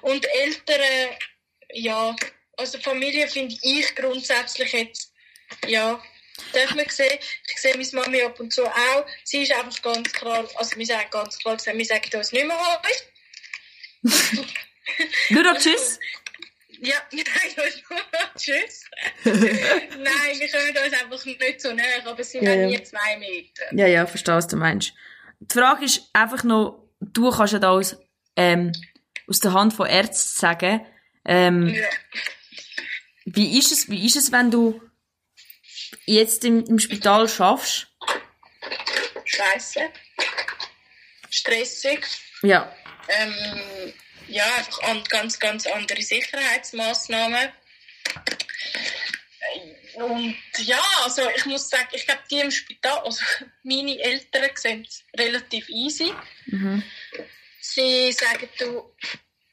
Und 0.00 0.26
Eltern, 0.26 1.16
ja, 1.72 2.16
also 2.56 2.78
Familie 2.78 3.28
finde 3.28 3.56
ich 3.62 3.94
grundsätzlich 3.94 4.72
jetzt, 4.72 5.12
ja, 5.66 6.02
darf 6.52 6.74
man 6.74 6.88
sehen. 6.88 7.18
Ich 7.50 7.60
sehe 7.60 7.76
meine 7.76 7.88
Mami 7.92 8.22
ab 8.22 8.38
und 8.40 8.52
zu 8.52 8.64
auch. 8.64 9.06
Sie 9.24 9.42
ist 9.42 9.52
einfach 9.52 9.82
ganz 9.82 10.12
klar, 10.12 10.48
also 10.54 10.76
wir 10.76 10.86
sagen 10.86 11.10
ganz 11.10 11.38
klar, 11.38 11.58
wir 11.64 11.84
sagen 11.84 12.16
uns 12.16 12.32
nicht 12.32 12.46
mehr 12.46 12.58
Hallo. 12.58 12.80
Nur 15.30 15.42
noch 15.42 15.58
Tschüss. 15.58 15.98
Ja, 16.84 16.94
wir 17.10 17.24
sagen 17.24 17.64
uns 17.64 17.82
nur 17.88 17.98
noch 17.98 18.34
Tschüss. 18.34 18.84
Nein, 19.24 20.40
wir 20.40 20.50
kommen 20.50 20.84
uns 20.84 21.00
einfach 21.00 21.24
nicht 21.24 21.60
so 21.60 21.72
näher, 21.72 22.04
aber 22.04 22.18
es 22.18 22.30
sind 22.32 22.42
Ja, 22.42 22.50
auch 22.52 22.56
ja. 22.56 22.66
nie 22.66 22.82
zwei 22.82 23.16
Meter. 23.18 23.62
Ja, 23.72 23.86
ja, 23.86 24.04
verstehe, 24.06 24.34
was 24.34 24.48
du 24.48 24.56
meinst. 24.56 24.92
Die 25.38 25.54
Frage 25.58 25.84
ist 25.84 26.10
einfach 26.12 26.42
noch, 26.42 26.88
du 27.00 27.30
kannst 27.30 27.52
ja 27.52 27.60
da 27.60 27.70
aus, 27.70 27.96
ähm, 28.36 28.72
aus 29.28 29.38
der 29.38 29.52
Hand 29.52 29.74
von 29.74 29.86
Ärzten 29.86 30.40
sagen, 30.40 30.84
ähm, 31.24 31.68
Ja. 31.68 31.88
wie 33.26 33.58
ist 33.58 33.70
es, 33.70 33.88
wie 33.88 34.04
ist 34.04 34.16
es, 34.16 34.32
wenn 34.32 34.50
du 34.50 34.80
jetzt 36.04 36.44
im, 36.44 36.64
im 36.64 36.80
Spital 36.80 37.28
schaffst? 37.28 37.86
Scheiße. 39.24 39.80
Stressig. 41.30 42.04
Ja. 42.42 42.74
ähm, 43.08 43.92
ja, 44.28 44.44
einfach 44.56 44.82
an, 44.82 45.04
ganz, 45.04 45.38
ganz 45.38 45.66
andere 45.66 46.02
Sicherheitsmaßnahmen. 46.02 47.52
Und 49.94 50.36
ja, 50.58 50.82
also 51.04 51.28
ich 51.36 51.44
muss 51.46 51.68
sagen, 51.68 51.88
ich 51.92 52.06
glaube, 52.06 52.22
die 52.30 52.40
im 52.40 52.50
Spital, 52.50 52.98
also 53.00 53.24
meine 53.62 53.98
Eltern 53.98 54.50
sehen 54.54 54.86
es 54.88 55.04
relativ 55.18 55.68
easy. 55.68 56.12
Mhm. 56.46 56.82
Sie 57.60 58.12
sagen, 58.12 58.48
du, 58.58 58.94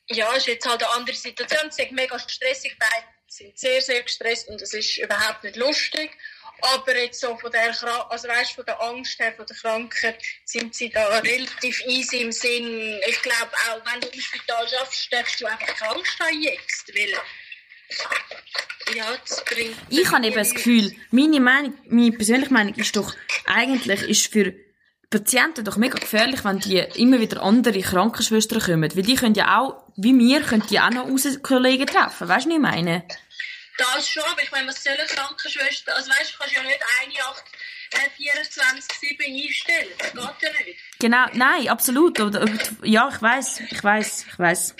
ja, 0.08 0.34
ist 0.34 0.48
jetzt 0.48 0.68
halt 0.68 0.82
eine 0.84 0.94
andere 0.94 1.16
Situation, 1.16 1.72
sie 1.72 1.84
sind 1.84 1.92
mega 1.92 2.18
stressig, 2.18 2.78
beide 2.80 3.06
sind 3.28 3.58
sehr, 3.60 3.82
sehr 3.82 4.02
gestresst 4.02 4.48
und 4.50 4.62
es 4.62 4.74
ist 4.74 4.98
überhaupt 4.98 5.44
nicht 5.44 5.56
lustig. 5.56 6.12
Aber 6.62 6.98
jetzt 6.98 7.22
so 7.22 7.36
von 7.38 7.52
der, 7.52 7.69
also 8.10 8.28
weißt, 8.28 8.54
von 8.54 8.65
der 8.65 8.82
Angst 8.82 9.19
her, 9.19 9.34
von 9.34 9.45
der 9.45 9.56
Krankheit, 9.56 10.22
sind 10.45 10.76
sie 10.76 10.89
da 10.89 11.08
relativ 11.19 11.82
easy 11.86 12.17
im 12.17 12.32
Sinn. 12.32 13.00
Ich 13.08 13.22
glaube 13.22 13.52
auch, 13.69 13.82
wenn 13.91 14.02
du 14.02 14.08
im 14.08 14.19
Spital 14.22 14.67
schaffst, 14.67 15.12
darfst 15.12 15.41
du 15.41 15.45
einfach 15.45 15.76
keine 15.76 15.95
Angst 15.95 16.19
haben 16.19 16.41
jetzt, 16.41 16.91
weil, 16.93 17.13
ja, 18.95 19.06
das 19.28 19.43
bringt... 19.45 19.76
Ich 19.89 20.12
habe 20.12 20.26
eben 20.26 20.36
das 20.36 20.54
Gefühl, 20.54 20.95
meine 21.12 21.39
Meinung, 21.39 21.74
meine 21.88 22.12
persönliche 22.12 22.54
Meinung 22.54 22.76
ist 22.76 22.95
doch, 22.95 23.15
eigentlich 23.45 24.02
ist 24.02 24.32
für 24.32 24.54
Patienten 25.10 25.65
doch 25.65 25.78
mega 25.78 25.98
gefährlich, 25.98 26.45
wenn 26.45 26.60
die 26.60 26.78
immer 26.95 27.19
wieder 27.19 27.41
andere 27.41 27.82
Krankenschwestern 27.82 28.60
kommen. 28.60 28.95
Weil 28.95 29.04
die 29.04 29.15
können 29.15 29.34
ja 29.34 29.60
auch, 29.60 29.84
wie 29.95 30.15
wir, 30.15 30.41
können 30.41 30.63
die 30.69 30.80
auch 30.80 30.91
noch 30.91 31.10
Außenkollegen 31.10 31.88
treffen. 31.88 32.28
Weißt 32.28 32.45
du, 32.45 32.50
was 32.50 32.56
ich 32.56 32.62
meine? 32.62 33.04
Das 33.80 34.10
schon, 34.10 34.24
aber 34.24 34.44
ich 34.44 34.52
meine, 34.52 34.68
was 34.68 34.84
sollen 34.84 34.98
Krankenschwestern, 35.08 35.96
also 35.96 36.10
weißt 36.12 36.34
du, 36.34 36.38
kannst 36.38 36.56
ja 36.56 36.63
nicht 36.63 36.80
eine 37.02 37.24
8, 37.26 37.44
äh, 37.92 38.10
24-7 38.22 39.46
einstellen, 39.48 39.88
das 39.98 40.12
geht 40.39 40.54
ja 40.54 40.63
nicht. 40.65 40.80
Genau, 41.00 41.26
nein, 41.34 41.70
absolut. 41.70 42.20
Oder, 42.20 42.46
ja, 42.84 43.10
ich 43.13 43.22
weiß, 43.22 43.62
ich 43.72 43.84
weiß, 43.84 44.26
ich 44.32 44.39
weiß. 44.39 44.76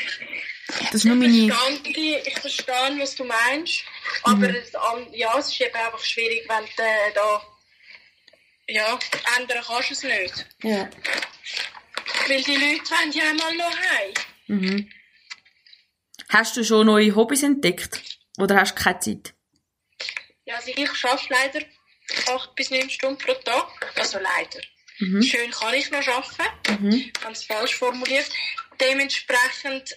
Das 0.83 0.93
ist 0.95 1.05
nur 1.05 1.15
meine, 1.15 1.31
Ich 1.33 1.51
verstehe, 1.53 2.21
ich 2.27 2.39
verstehe, 2.39 2.99
was 2.99 3.15
du 3.15 3.23
meinst, 3.23 3.83
aber 4.23 4.49
es, 4.49 4.75
an- 4.75 5.12
ja, 5.13 5.38
es 5.39 5.47
ist 5.47 5.62
eben 5.62 5.75
einfach 5.75 6.03
schwierig, 6.03 6.43
wenn 6.47 6.65
du 6.65 6.83
äh, 6.83 7.13
da, 7.15 7.41
ja, 8.67 8.99
ändern 9.38 9.63
kannst 9.65 9.89
du 9.89 9.93
es 9.93 10.03
nicht. 10.03 10.45
ja. 10.63 10.89
Weil 12.27 12.43
die 12.43 12.55
Leute 12.55 12.91
wollen 12.91 13.12
ja 13.12 13.23
einmal 13.29 13.55
noch 13.55 13.75
heim. 13.75 14.13
Mhm. 14.47 14.91
Hast 16.29 16.57
du 16.57 16.63
schon 16.63 16.85
neue 16.85 17.15
Hobbys 17.15 17.41
entdeckt? 17.43 18.01
Oder 18.39 18.56
hast 18.56 18.78
du 18.78 18.84
keine 18.84 18.99
Zeit? 18.99 19.34
Ja, 20.45 20.56
also 20.56 20.71
ich 20.75 20.89
arbeite 21.06 21.28
leider 21.30 21.65
8 22.34 22.56
bis 22.56 22.71
9 22.71 22.89
Stunden 22.89 23.17
pro 23.17 23.34
Tag, 23.34 23.67
also 23.95 24.17
leider. 24.19 24.62
Mhm. 24.99 25.21
Schön 25.21 25.52
kann 25.52 25.73
ich 25.73 25.91
noch 25.91 26.08
arbeiten. 26.08 26.84
Mhm. 26.84 27.12
ganz 27.21 27.43
falsch 27.43 27.75
formuliert. 27.75 28.30
Dementsprechend 28.80 29.95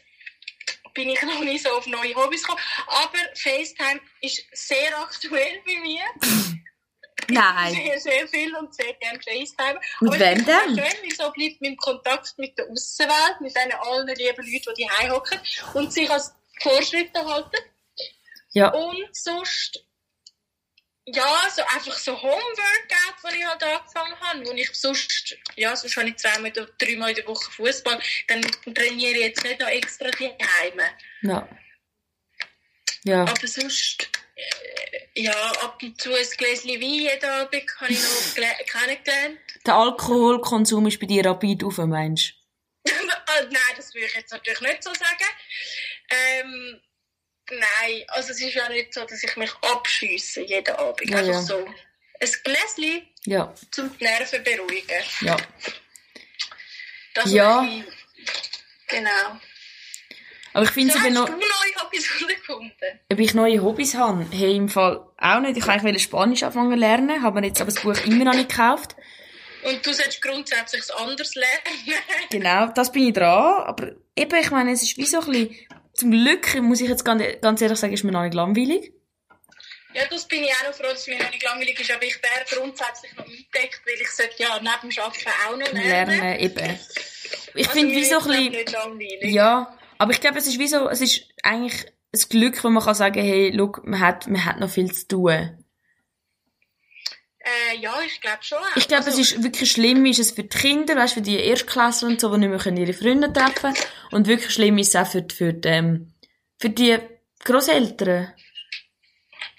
bin 0.94 1.08
ich 1.08 1.22
noch 1.22 1.40
nicht 1.40 1.64
so 1.64 1.70
auf 1.70 1.86
neue 1.86 2.14
Hobbys 2.14 2.42
gekommen. 2.42 2.60
Aber 2.86 3.18
FaceTime 3.34 4.00
ist 4.20 4.44
sehr 4.52 4.98
aktuell 4.98 5.60
bei 5.64 5.80
mir. 5.80 6.02
Nein. 7.28 7.72
Sehr, 7.72 8.00
sehr 8.00 8.28
viel 8.28 8.54
und 8.56 8.74
sehr 8.74 8.92
gerne 8.94 9.18
FaceTime. 9.22 9.80
Mit 10.00 10.10
Aber 10.10 10.20
wem 10.20 10.44
denn? 10.44 10.76
Schön, 10.76 10.98
wieso 11.02 11.30
bleibt 11.30 11.60
mein 11.60 11.76
Kontakt 11.76 12.34
mit 12.36 12.58
der 12.58 12.68
Außenwelt, 12.68 13.40
mit 13.40 13.56
diesen 13.56 13.72
allen 13.72 14.08
lieben 14.08 14.52
Leuten, 14.52 14.74
die 14.76 14.88
hier 14.98 15.12
hocken 15.12 15.40
und 15.74 15.92
sich 15.92 16.10
als 16.10 16.34
Vorschriften 16.60 17.24
halten. 17.24 17.56
Ja. 18.52 18.68
Und 18.68 19.08
sonst, 19.12 19.84
ja, 21.06 21.48
so 21.54 21.62
einfach 21.62 21.98
so 21.98 22.20
Homeworkout, 22.20 23.32
die 23.32 23.38
ich 23.38 23.46
halt 23.46 23.62
angefangen 23.62 24.20
habe, 24.20 24.46
wo 24.46 24.52
ich 24.52 24.70
sonst, 24.74 25.36
ja, 25.56 25.74
sonst 25.74 25.96
habe 25.96 26.08
ich 26.08 26.16
zweimal 26.16 26.50
oder 26.52 26.66
dreimal 26.78 27.10
in 27.10 27.16
der 27.16 27.26
Woche 27.26 27.50
Fußball, 27.50 28.00
dann 28.28 28.42
trainiere 28.74 29.12
ich 29.12 29.20
jetzt 29.20 29.44
nicht 29.44 29.60
noch 29.60 29.68
extra 29.68 30.10
die 30.10 30.30
Heime. 30.60 30.90
Ja. 31.22 31.48
Ja. 33.04 33.22
Aber 33.22 33.46
sonst, 33.48 34.08
äh, 34.36 35.22
ja, 35.22 35.52
ab 35.62 35.82
und 35.82 36.00
zu 36.00 36.14
ein 36.14 36.26
Gläschen 36.36 36.70
Wein 36.70 36.80
jeden 36.80 37.24
Abend 37.24 37.80
habe 37.80 37.92
ich 37.92 38.00
noch 38.00 38.34
kennengelernt. 38.66 39.40
Der 39.66 39.74
Alkoholkonsum 39.74 40.86
ist 40.86 41.00
bei 41.00 41.06
dir 41.06 41.24
rapid 41.24 41.64
auf, 41.64 41.78
meinst 41.78 42.34
Ah, 42.86 43.42
Nein, 43.44 43.76
das 43.76 43.94
würde 43.94 44.06
ich 44.06 44.14
jetzt 44.14 44.30
natürlich 44.30 44.60
nicht 44.60 44.82
so 44.82 44.92
sagen. 44.92 45.24
Ähm, 46.10 46.80
nein, 47.58 48.04
also 48.08 48.32
es 48.32 48.40
ist 48.40 48.54
ja 48.54 48.68
nicht 48.68 48.92
so, 48.94 49.04
dass 49.04 49.22
ich 49.22 49.36
mich 49.36 49.50
abschiesse 49.62 50.42
jeden 50.42 50.74
Abend. 50.76 51.08
Ja, 51.10 51.18
Einfach 51.18 51.32
ja. 51.32 51.42
so 51.42 51.56
ein 51.64 52.30
Gläschen? 52.44 53.02
Ja. 53.24 53.54
zum 53.70 53.90
Nerven 54.00 54.42
beruhigen. 54.42 55.02
Ja. 55.20 55.36
Das 57.14 57.30
Ja. 57.32 57.66
Genau. 58.88 59.40
Aber 60.54 60.64
ich 60.64 60.70
finde 60.70 60.92
es 60.92 60.98
hast 60.98 61.06
eben 61.06 61.14
du 61.14 61.20
noch, 61.22 61.28
neue 61.30 61.40
Hobbys 61.82 62.08
gefunden? 62.28 63.00
ob 63.10 63.18
ich 63.18 63.34
neue 63.34 63.62
Hobbys 63.62 63.94
habe. 63.94 64.26
Hey, 64.30 64.56
im 64.56 64.68
Fall 64.68 65.06
auch 65.16 65.40
nicht. 65.40 65.56
Ich 65.56 65.66
wollte 65.66 65.86
eigentlich 65.86 66.02
Spanisch 66.02 66.42
anfangen 66.42 66.78
lernen, 66.78 67.22
habe 67.22 67.40
mir 67.40 67.46
jetzt 67.46 67.60
aber 67.60 67.70
das 67.70 67.82
Buch 67.82 67.96
immer 68.04 68.24
noch 68.24 68.34
nicht 68.34 68.50
gekauft. 68.50 68.96
Und 69.64 69.86
du 69.86 69.92
solltest 69.92 70.20
grundsätzlich 70.20 70.82
anders 70.96 71.34
lernen. 71.34 72.02
Genau, 72.30 72.66
das 72.66 72.92
bin 72.92 73.08
ich 73.08 73.14
dran. 73.14 73.62
Aber 73.62 73.92
eben, 74.16 74.36
ich 74.40 74.50
meine, 74.50 74.72
es 74.72 74.82
ist 74.82 74.96
wie 74.98 75.06
so 75.06 75.20
ein 75.20 75.26
bisschen, 75.26 75.56
zum 75.94 76.10
Glück, 76.10 76.54
muss 76.60 76.80
ich 76.80 76.88
jetzt 76.88 77.04
ganz, 77.04 77.22
ganz 77.40 77.60
ehrlich 77.60 77.78
sagen, 77.78 77.92
ist 77.92 78.04
mir 78.04 78.12
noch 78.12 78.22
nicht 78.22 78.34
langweilig. 78.34 78.92
ja, 79.94 80.02
das 80.10 80.26
bin 80.26 80.42
ich 80.42 80.50
auch 80.52 80.68
noch 80.68 80.74
froh, 80.74 80.84
dass 80.90 81.06
mir 81.06 81.18
noch 81.18 81.30
nicht 81.30 81.42
langweilig 81.42 81.78
ist, 81.80 81.90
aber 81.90 82.04
ich 82.04 82.18
wäre 82.22 82.60
grundsätzlich 82.60 83.14
noch 83.16 83.24
eingedeckt, 83.26 83.82
weil 83.86 84.00
ich 84.00 84.10
sollte 84.10 84.42
ja 84.42 84.58
neben 84.60 84.90
dem 84.90 85.02
Arbeiten 85.02 85.28
auch 85.46 85.56
noch 85.56 85.72
lernen. 85.72 86.18
Lernen, 86.18 86.40
eben. 86.40 86.78
Ich 87.54 87.68
Also, 87.68 87.78
finde, 87.78 87.94
wie 87.94 88.04
so 88.04 88.18
ein 88.18 88.26
bisschen, 88.26 88.50
nicht 88.52 88.72
langweilig. 88.72 89.24
ja, 89.32 89.78
aber 89.98 90.12
ich 90.12 90.20
glaube, 90.20 90.38
es 90.38 90.46
ist 90.46 90.58
wie 90.58 90.66
so, 90.68 90.88
es 90.88 91.00
ist 91.00 91.22
eigentlich 91.42 91.86
ein 92.14 92.20
Glück, 92.28 92.62
wenn 92.64 92.72
man 92.72 92.82
kann 92.82 92.94
sagen, 92.94 93.22
hey, 93.22 93.50
look, 93.50 93.84
man 93.86 94.00
hat, 94.00 94.26
man 94.28 94.44
hat 94.44 94.58
noch 94.60 94.70
viel 94.70 94.90
zu 94.92 95.06
tun. 95.08 95.61
Äh, 97.44 97.76
ja, 97.78 98.00
ich 98.02 98.20
glaube 98.20 98.38
schon. 98.42 98.58
Ich 98.76 98.86
glaube, 98.86 99.08
es 99.10 99.18
ist 99.18 99.42
wirklich 99.42 99.72
schlimm, 99.72 100.06
ist 100.06 100.20
es 100.20 100.30
für 100.30 100.44
die 100.44 100.56
Kinder, 100.56 100.94
weißt, 100.96 101.14
für 101.14 101.22
die 101.22 101.38
Erstklässler 101.40 102.08
und 102.08 102.20
so, 102.20 102.32
die 102.32 102.38
nicht 102.38 102.50
mehr 102.50 102.58
können 102.58 102.76
ihre 102.76 102.92
Freunde 102.92 103.32
treffen 103.32 103.74
Und 104.12 104.26
wirklich 104.28 104.52
schlimm 104.52 104.78
ist 104.78 104.94
es 104.94 104.96
auch 104.96 105.10
für, 105.10 105.22
die- 105.22 105.34
für, 105.34 105.52
die, 105.52 105.68
ähm, 105.68 106.14
für 106.60 106.70
die 106.70 106.98
Grosseltern. 107.44 108.32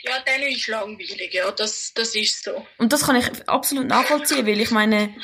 Ja, 0.01 0.19
dann 0.25 0.41
ist 0.43 0.67
langweilig, 0.67 1.33
ja, 1.33 1.49
das, 1.51 1.93
das 1.93 2.13
ist 2.15 2.43
so. 2.43 2.65
Und 2.77 2.91
das 2.93 3.05
kann 3.05 3.15
ich 3.15 3.49
absolut 3.49 3.87
nachvollziehen, 3.87 4.45
weil 4.45 4.59
ich 4.61 4.71
meine, 4.71 5.15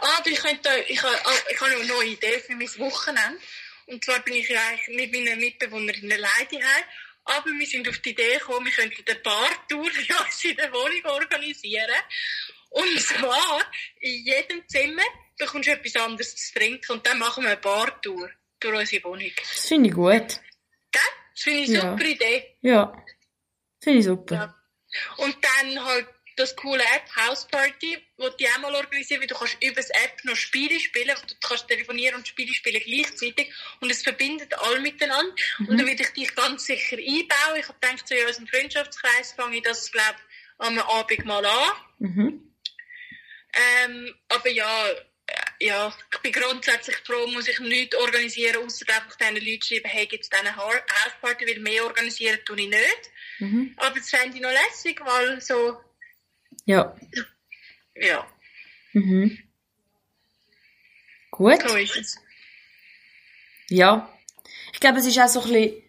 Ah, 0.00 0.18
aber 0.18 0.30
ich 0.30 0.38
könnte, 0.38 0.68
ich 0.88 1.02
habe, 1.02 1.14
ah, 1.24 1.30
ich 1.50 1.60
habe 1.60 1.72
noch 1.72 1.80
eine 1.80 1.88
neue 1.88 2.06
Idee 2.10 2.38
für 2.38 2.52
mein 2.54 2.68
Wochenende. 2.78 3.38
Und 3.86 4.04
zwar 4.04 4.20
bin 4.20 4.34
ich 4.34 4.48
ja 4.48 4.60
eigentlich 4.68 4.96
mit 4.96 5.12
meinen 5.12 5.40
Mitbewohnerinnen 5.40 6.12
alleine 6.12 6.64
heim. 6.64 6.84
Aber 7.24 7.46
wir 7.46 7.66
sind 7.66 7.88
auf 7.88 7.98
die 7.98 8.10
Idee 8.10 8.34
gekommen, 8.38 8.66
wir 8.66 8.72
könnten 8.72 9.02
eine 9.08 9.18
Bartour 9.20 9.86
in 10.44 10.56
der 10.56 10.72
Wohnung 10.72 11.04
organisieren. 11.04 11.90
Und 12.70 13.00
zwar, 13.00 13.60
in 14.00 14.24
jedem 14.24 14.68
Zimmer 14.68 15.02
bekommst 15.38 15.68
du 15.68 15.72
etwas 15.72 15.96
anderes 15.96 16.36
zu 16.36 16.54
trinken 16.54 16.92
und 16.92 17.06
dann 17.06 17.18
machen 17.18 17.44
wir 17.44 17.50
eine 17.52 17.60
Bartour 17.60 18.30
durch 18.60 18.78
unsere 18.78 19.04
Wohnung. 19.04 19.30
das 19.36 19.66
finde 19.68 19.88
ich 19.88 19.94
gut. 19.94 20.40
Gell? 20.90 21.02
Das 21.32 21.42
finde 21.42 21.60
ich 21.62 21.68
eine 21.70 21.78
Ja. 21.78 21.90
super 21.92 22.04
Idee. 22.04 22.56
Ja. 22.62 23.04
Finde 23.82 23.98
ich 24.00 24.04
super. 24.04 24.34
Ja. 24.34 24.54
Und 25.24 25.36
dann 25.42 25.84
halt 25.84 26.06
das 26.36 26.56
coole 26.56 26.82
App 26.82 27.16
House 27.16 27.46
Party, 27.46 27.98
wo 28.16 28.28
die 28.30 28.48
auch 28.48 28.58
mal 28.58 28.74
organisieren, 28.74 29.20
weil 29.20 29.28
du 29.28 29.34
kannst 29.34 29.56
über 29.62 29.74
das 29.74 29.90
App 29.90 30.24
noch 30.24 30.36
Spiele 30.36 30.78
spielen, 30.80 31.14
du 31.26 31.34
kannst 31.46 31.68
telefonieren 31.68 32.16
und 32.16 32.28
Spiele 32.28 32.52
spielen 32.52 32.82
gleichzeitig 32.84 33.52
und 33.80 33.90
es 33.90 34.02
verbindet 34.02 34.52
alle 34.58 34.80
miteinander 34.80 35.34
mhm. 35.58 35.68
und 35.68 35.80
da 35.80 35.86
würde 35.86 36.02
ich 36.02 36.10
dich 36.10 36.34
ganz 36.34 36.66
sicher 36.66 36.96
einbauen. 36.96 37.60
Ich 37.60 37.68
habe 37.68 37.78
gedacht, 37.80 38.08
so 38.08 38.14
in 38.14 38.26
unserem 38.26 38.46
Freundschaftskreis 38.48 39.32
fange 39.32 39.56
ich 39.56 39.62
das, 39.62 39.90
glaube 39.90 40.16
ich, 40.18 40.66
am 40.66 40.78
Abend 40.78 41.24
mal 41.24 41.44
an. 41.44 41.72
Mhm. 41.98 42.54
Ähm, 43.54 44.14
aber 44.28 44.50
ja, 44.50 44.88
äh, 45.26 45.66
ja, 45.66 45.94
ich 46.12 46.18
bin 46.18 46.32
grundsätzlich 46.32 46.96
froh, 46.98 47.26
muss 47.28 47.48
ich 47.48 47.58
nichts 47.60 47.96
organisieren, 47.96 48.64
außer 48.64 48.84
einfach 48.88 49.16
diesen 49.16 49.36
Leuten 49.36 49.62
schreiben, 49.62 49.88
hey, 49.88 50.06
gibt 50.06 50.24
es 50.24 50.32
eine 50.32 50.56
Houseparty, 50.56 51.46
weil 51.46 51.60
mehr 51.60 51.84
organisieren 51.84 52.40
tue 52.44 52.60
ich 52.60 52.68
nicht. 52.68 53.10
Mhm. 53.38 53.74
Aber 53.76 53.98
das 53.98 54.10
fände 54.10 54.36
ich 54.36 54.42
noch 54.42 54.50
lässig, 54.50 55.00
weil 55.04 55.40
so... 55.40 55.80
Ja. 56.64 56.96
Ja. 57.94 58.26
Mhm. 58.92 59.38
Gut. 61.30 61.68
So 61.68 61.76
ist 61.76 61.96
es. 61.96 62.18
Ja. 63.68 64.08
Ich 64.72 64.80
glaube, 64.80 64.98
es 64.98 65.06
ist 65.06 65.18
auch 65.18 65.28
so 65.28 65.42
ein 65.42 65.52
bisschen, 65.52 65.82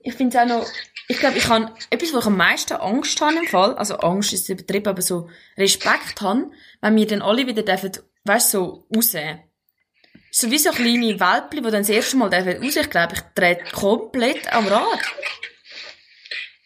ich 0.00 0.14
finde 0.14 0.36
es 0.36 0.42
auch 0.42 0.48
noch, 0.48 0.66
ich 1.08 1.18
glaube, 1.18 1.38
ich 1.38 1.48
habe 1.48 1.74
etwas, 1.90 2.12
wo 2.12 2.18
ich 2.18 2.26
am 2.26 2.36
meisten 2.36 2.74
Angst 2.74 3.20
habe 3.20 3.36
im 3.36 3.46
Fall, 3.46 3.74
also 3.74 3.96
Angst 3.96 4.32
ist 4.32 4.48
übertrieben, 4.48 4.88
aber 4.88 5.02
so 5.02 5.28
Respekt 5.56 6.20
habe, 6.20 6.50
wenn 6.80 6.96
wir 6.96 7.06
dann 7.06 7.22
alle 7.22 7.46
wieder 7.46 7.62
dürfen, 7.62 7.92
weißt 8.24 8.52
so 8.52 8.86
raus. 8.94 9.14
So 10.30 10.50
wie 10.50 10.58
so 10.58 10.70
kleine 10.70 11.20
Welpen, 11.20 11.62
die 11.62 11.70
dann 11.70 11.82
das 11.82 11.88
erste 11.88 12.16
Mal 12.16 12.30
dürfen 12.30 12.62
raus, 12.62 12.76
ich 12.76 12.90
glaube, 12.90 13.14
ich 13.14 13.20
drehe 13.34 13.58
komplett 13.72 14.52
am 14.52 14.66
Rad. 14.66 15.00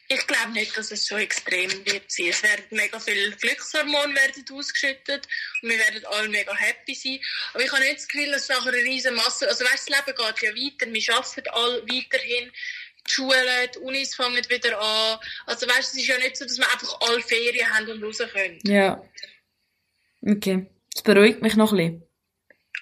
Ich 0.08 0.26
glaube 0.26 0.52
nicht, 0.52 0.76
dass 0.76 0.92
es 0.92 1.06
so 1.06 1.16
extrem 1.16 1.70
wird 1.84 2.10
sein. 2.10 2.28
Es 2.28 2.42
werden 2.42 2.64
mega 2.70 3.00
viele 3.00 3.32
Glückshormone 3.32 4.14
werden 4.14 4.44
ausgeschüttet 4.52 5.26
und 5.62 5.70
wir 5.70 5.78
werden 5.78 6.04
alle 6.06 6.28
mega 6.28 6.54
happy 6.54 6.94
sein. 6.94 7.20
Aber 7.52 7.64
ich 7.64 7.72
habe 7.72 7.82
nicht 7.82 7.96
das 7.96 8.08
Gefühl, 8.08 8.30
dass 8.30 8.42
es 8.42 8.48
nachher 8.48 8.72
eine 8.72 8.82
riesen 8.82 9.14
Masse, 9.14 9.48
also 9.48 9.64
weißt, 9.64 9.88
das 9.90 10.06
Leben 10.06 10.16
geht 10.16 10.42
ja 10.42 10.50
weiter, 10.50 10.92
wir 10.92 11.14
arbeiten 11.14 11.48
alle 11.50 11.82
weiterhin, 11.82 12.52
die 13.06 13.12
Schulen, 13.12 13.70
die 13.74 13.78
Unis 13.80 14.14
fangen 14.14 14.44
wieder 14.48 14.80
an. 14.80 15.18
Also 15.46 15.66
weißt, 15.66 15.94
es 15.94 16.00
ist 16.00 16.06
ja 16.06 16.18
nicht 16.18 16.36
so, 16.36 16.44
dass 16.44 16.58
wir 16.58 16.72
einfach 16.72 17.00
alle 17.00 17.20
Ferien 17.22 17.74
haben 17.74 17.90
und 17.90 18.04
raus 18.04 18.18
können. 18.32 18.60
Ja. 18.64 19.02
Okay. 20.22 20.66
Das 20.92 21.02
beruhigt 21.02 21.42
mich 21.42 21.56
noch 21.56 21.72
ein 21.72 21.76
bisschen. 21.78 22.02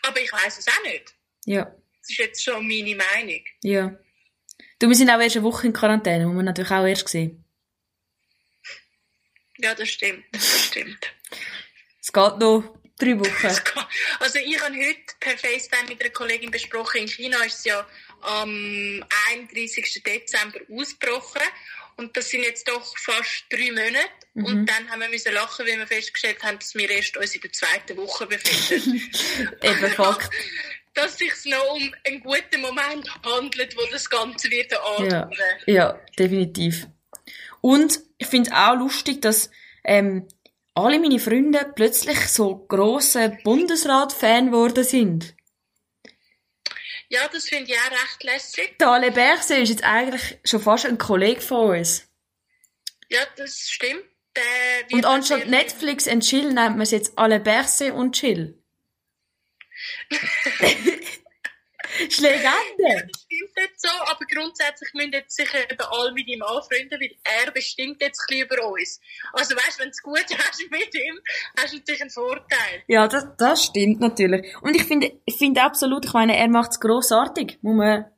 Aber 0.02 0.20
ich 0.20 0.32
weiß 0.32 0.58
es 0.58 0.68
auch 0.68 0.82
nicht. 0.84 1.14
Ja. 1.46 1.64
Das 1.64 2.10
ist 2.10 2.18
jetzt 2.18 2.44
schon 2.44 2.66
meine 2.66 2.96
Meinung. 2.96 3.44
Ja. 3.62 3.98
Du, 4.84 4.90
wir 4.90 4.96
sind 4.96 5.08
auch 5.08 5.18
erst 5.18 5.36
eine 5.36 5.44
Woche 5.46 5.66
in 5.66 5.72
Quarantäne, 5.72 6.26
muss 6.26 6.36
man 6.36 6.44
natürlich 6.44 6.70
auch 6.70 6.84
erst 6.84 7.08
sehen. 7.08 7.42
Ja, 9.56 9.74
das 9.74 9.88
stimmt. 9.88 10.26
Das 10.32 10.66
stimmt. 10.66 11.10
es 12.02 12.12
geht 12.12 12.38
noch 12.38 12.78
drei 12.98 13.18
Wochen. 13.18 13.62
Also 14.20 14.40
ich 14.40 14.60
habe 14.60 14.76
heute 14.76 15.14
per 15.20 15.38
FaceTime 15.38 15.88
mit 15.88 16.02
einer 16.02 16.10
Kollegin 16.10 16.50
besprochen, 16.50 17.00
in 17.00 17.08
China 17.08 17.42
ist 17.44 17.60
es 17.60 17.64
ja 17.64 17.86
am 18.20 19.02
31. 19.30 20.02
Dezember 20.02 20.60
ausgebrochen 20.70 21.40
und 21.96 22.14
das 22.14 22.28
sind 22.28 22.42
jetzt 22.42 22.68
doch 22.68 22.98
fast 22.98 23.46
drei 23.48 23.70
Monate. 23.70 24.10
Mhm. 24.34 24.44
Und 24.44 24.66
dann 24.66 24.90
haben 24.90 25.00
wir 25.00 25.08
müssen 25.08 25.32
lachen, 25.32 25.66
weil 25.66 25.78
wir 25.78 25.86
festgestellt 25.86 26.42
haben, 26.42 26.58
dass 26.58 26.74
wir 26.74 26.90
erst 26.90 27.16
uns 27.16 27.34
in 27.34 27.40
der 27.40 27.52
zweiten 27.52 27.96
Woche 27.96 28.26
befinden. 28.26 29.00
Eben 29.62 29.90
Fakt. 29.92 30.28
Dass 30.94 31.12
es 31.12 31.18
sich 31.18 31.44
noch 31.46 31.74
um 31.74 31.94
einen 32.06 32.20
guten 32.20 32.60
Moment 32.60 33.08
handelt, 33.24 33.76
wo 33.76 33.82
das 33.90 34.08
Ganze 34.08 34.50
wird 34.50 34.72
anfangen. 34.72 35.30
Ja, 35.66 35.74
ja, 35.74 36.00
definitiv. 36.18 36.86
Und 37.60 38.00
ich 38.18 38.26
finde 38.26 38.50
es 38.50 38.56
auch 38.56 38.74
lustig, 38.76 39.20
dass 39.22 39.50
ähm, 39.84 40.28
alle 40.74 40.98
meine 40.98 41.18
Freunde 41.18 41.72
plötzlich 41.74 42.18
so 42.28 42.66
grosse 42.66 43.38
Bundesrat-Fan 43.44 44.46
geworden 44.46 44.84
sind. 44.84 45.34
Ja, 47.08 47.28
das 47.28 47.48
finde 47.48 47.70
ich 47.70 47.78
auch 47.78 47.90
recht 47.90 48.24
lässig. 48.24 48.78
Der 48.78 48.88
Ale 48.88 49.12
Berse 49.12 49.56
ist 49.56 49.68
jetzt 49.68 49.84
eigentlich 49.84 50.38
schon 50.44 50.60
fast 50.60 50.86
ein 50.86 50.98
Kollege 50.98 51.40
von 51.40 51.78
uns. 51.78 52.08
Ja, 53.08 53.20
das 53.36 53.68
stimmt. 53.70 54.04
und 54.90 55.04
anstatt 55.04 55.46
Netflix 55.46 56.08
und 56.08 56.20
Chill 56.20 56.52
nennt 56.52 56.76
man 56.76 56.80
es 56.80 56.90
jetzt 56.90 57.16
Ale 57.16 57.38
Berse 57.38 57.94
und 57.94 58.16
Chill. 58.16 58.63
Ja, 61.98 62.10
das 62.18 63.22
stimmt 63.22 63.56
nicht 63.56 63.80
so, 63.80 63.88
aber 64.06 64.24
grundsätzlich 64.26 64.92
müssen 64.94 65.12
jetzt 65.12 65.36
sicher 65.36 65.70
eben 65.70 65.80
alle 65.80 66.12
mit 66.12 66.26
ihm 66.26 66.42
anfreunden, 66.42 67.00
weil 67.00 67.16
er 67.24 67.50
bestimmt 67.52 68.00
jetzt 68.00 68.20
ein 68.20 68.26
bisschen 68.28 68.46
über 68.46 68.68
uns. 68.68 69.00
Also 69.32 69.54
weißt, 69.54 69.78
wenn 69.78 69.86
du 69.86 69.90
es 69.90 70.02
gut 70.02 70.24
hast 70.38 70.70
mit 70.70 70.94
ihm, 70.94 71.20
hast 71.58 71.72
du 71.72 71.78
natürlich 71.78 72.00
einen 72.00 72.10
Vorteil. 72.10 72.82
Ja, 72.88 73.06
das, 73.06 73.26
das 73.38 73.64
stimmt 73.66 74.00
natürlich. 74.00 74.56
Und 74.62 74.74
ich 74.74 74.84
finde, 74.84 75.12
ich 75.24 75.36
finde 75.36 75.62
absolut, 75.62 76.04
ich 76.04 76.12
meine, 76.12 76.36
er 76.36 76.48
macht 76.48 76.72
es 76.72 76.80
grossartig, 76.80 77.58
muss 77.62 77.76
man... 77.76 78.10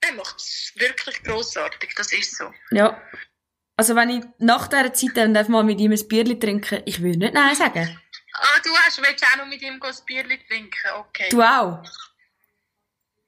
Er 0.00 0.12
macht 0.14 0.36
es 0.36 0.72
wirklich 0.76 1.22
grossartig, 1.22 1.94
das 1.96 2.12
ist 2.12 2.36
so. 2.36 2.44
Ja. 2.70 3.00
Also 3.76 3.96
wenn 3.96 4.10
ich 4.10 4.24
nach 4.38 4.68
dieser 4.68 4.92
Zeit 4.92 5.16
dann 5.16 5.32
mal 5.50 5.64
mit 5.64 5.80
ihm 5.80 5.90
ein 5.90 6.08
Bierchen 6.08 6.38
trinken, 6.38 6.82
ich 6.84 7.02
will 7.02 7.16
nicht 7.16 7.34
Nein 7.34 7.56
sagen. 7.56 8.00
Ah, 8.36 8.60
du 8.64 8.76
hast, 8.78 9.00
willst 9.00 9.24
auch 9.24 9.36
noch 9.36 9.46
mit 9.46 9.62
ihm 9.62 9.80
ein 9.80 9.94
Bierchen 10.06 10.40
trinken, 10.48 10.90
okay. 10.96 11.28
Du 11.30 11.40
auch? 11.40 11.82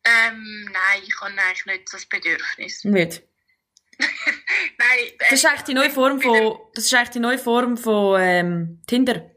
Ähm, 0.05 0.69
nein, 0.73 1.03
ich 1.05 1.21
habe 1.21 1.33
eigentlich 1.33 1.66
nicht 1.66 1.92
das 1.92 2.07
Bedürfnis. 2.07 2.85
Nicht? 2.85 3.23
nein. 3.99 4.99
Äh, 4.99 5.16
das 5.19 5.33
ist 5.33 5.47
eigentlich 5.47 5.62
die 5.62 5.75
neue 5.75 5.90
Form 5.90 6.21
von, 6.21 6.59
das 6.75 6.85
ist 6.85 6.95
eigentlich 6.95 7.11
die 7.11 7.21
neue 7.21 7.38
Form 7.38 7.77
von, 7.77 8.21
ähm, 8.21 8.83
Tinder. 8.87 9.31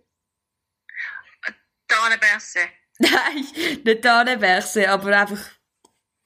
Daneberse. 1.88 2.60
Nein, 2.99 3.47
nicht 3.86 4.05
Daneberse, 4.05 4.89
aber 4.89 5.17
einfach 5.17 5.39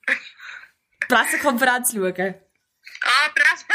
Pressekonferenz 1.08 1.94
schauen. 1.94 2.36
Ah, 3.04 3.30
Presse, 3.30 3.66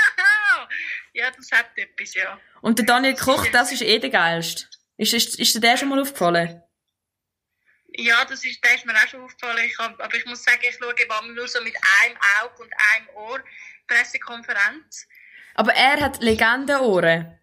ja, 1.13 1.31
das 1.31 1.51
hat 1.53 1.71
etwas, 1.77 2.15
ja. 2.15 2.41
Und 2.61 2.79
der 2.79 2.87
Daniel 2.87 3.15
Koch, 3.15 3.47
das 3.53 3.73
ist 3.73 3.83
eh 3.83 3.99
der 3.99 4.11
geilste. 4.11 4.67
Ist, 4.99 5.15
ist, 5.15 5.39
ist 5.39 5.55
dir 5.55 5.61
der 5.61 5.77
schon 5.77 5.89
mal 5.89 6.01
aufgefallen? 6.01 6.61
Ja, 7.97 8.25
das 8.25 8.45
ist, 8.45 8.63
der 8.63 8.75
ist 8.75 8.85
mir 8.85 8.95
auch 8.95 9.09
schon 9.09 9.23
aufgefallen. 9.23 9.65
Ich 9.65 9.79
hab, 9.79 9.99
aber 10.01 10.15
ich 10.15 10.27
muss 10.27 10.43
sagen, 10.43 10.59
ich 10.63 10.77
schaue 10.77 10.93
eben 10.93 11.35
nur 11.35 11.49
so 11.49 11.63
mit 11.63 11.75
einem 12.03 12.17
Auge 12.43 12.63
und 12.63 12.73
einem 12.95 13.09
Ohr 13.15 13.41
Pressekonferenz. 13.87 15.07
Aber 15.55 15.73
er 15.73 16.01
hat 16.01 16.21
Legendenohren. 16.21 17.39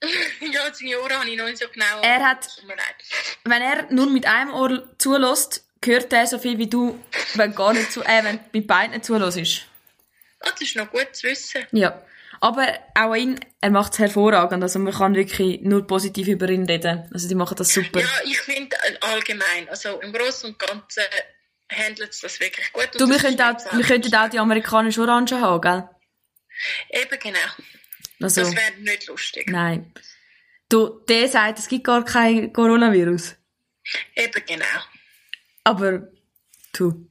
ja, 0.40 0.72
seine 0.72 1.00
Ohren 1.00 1.12
habe 1.12 1.30
ich 1.30 1.36
noch 1.36 1.44
nicht 1.44 1.58
so 1.58 1.68
genau. 1.68 2.00
Er 2.02 2.26
hat, 2.26 2.48
wenn 3.44 3.62
er 3.62 3.92
nur 3.92 4.08
mit 4.08 4.26
einem 4.26 4.54
Ohr 4.54 4.88
zulässt, 4.98 5.64
hört 5.84 6.12
er 6.12 6.26
so 6.26 6.38
viel 6.38 6.56
wie 6.56 6.68
du, 6.68 6.98
wenn 7.34 7.54
gar 7.54 7.74
nicht 7.74 7.92
zu, 7.92 8.02
äh, 8.02 8.24
wenn 8.24 8.40
mit 8.52 8.66
beiden 8.66 9.02
zulässt. 9.02 9.66
Oh, 10.40 10.48
das 10.50 10.62
ist 10.62 10.76
noch 10.76 10.90
gut 10.90 11.14
zu 11.14 11.28
wissen. 11.28 11.66
Ja. 11.72 12.02
Aber 12.40 12.66
auch 12.94 13.14
ihn, 13.14 13.38
er 13.60 13.70
macht 13.70 13.92
es 13.92 13.98
hervorragend. 13.98 14.62
Also 14.62 14.78
man 14.78 14.94
kann 14.94 15.14
wirklich 15.14 15.60
nur 15.60 15.86
positiv 15.86 16.26
über 16.26 16.48
ihn 16.48 16.64
reden. 16.64 17.08
Also 17.12 17.28
die 17.28 17.34
machen 17.34 17.56
das 17.56 17.68
super. 17.68 18.00
Ja, 18.00 18.08
ich 18.24 18.40
finde 18.40 18.76
äh, 18.76 18.96
allgemein, 19.00 19.68
also 19.68 20.00
im 20.00 20.12
Großen 20.12 20.50
und 20.50 20.58
Ganzen 20.58 21.02
handelt 21.70 22.10
es 22.10 22.20
das 22.20 22.40
wirklich 22.40 22.72
gut. 22.72 22.88
Du, 22.98 23.08
wir, 23.08 23.18
könnten 23.18 23.42
auch, 23.42 23.72
wir 23.72 23.84
könnten 23.84 24.14
auch 24.14 24.28
die 24.28 24.38
amerikanischen 24.38 25.02
Orangen 25.02 25.40
haben, 25.40 25.60
gell? 25.60 25.88
Eben 26.90 27.18
genau. 27.20 27.38
Also, 28.22 28.42
das 28.42 28.54
wäre 28.54 28.80
nicht 28.80 29.06
lustig. 29.06 29.48
Nein. 29.50 29.92
Du, 30.68 31.00
der 31.08 31.28
sagt, 31.28 31.58
es 31.58 31.68
gibt 31.68 31.84
gar 31.84 32.04
kein 32.04 32.52
Coronavirus. 32.52 33.36
Eben 34.14 34.42
genau. 34.46 34.64
Aber, 35.64 36.08
du. 36.72 37.09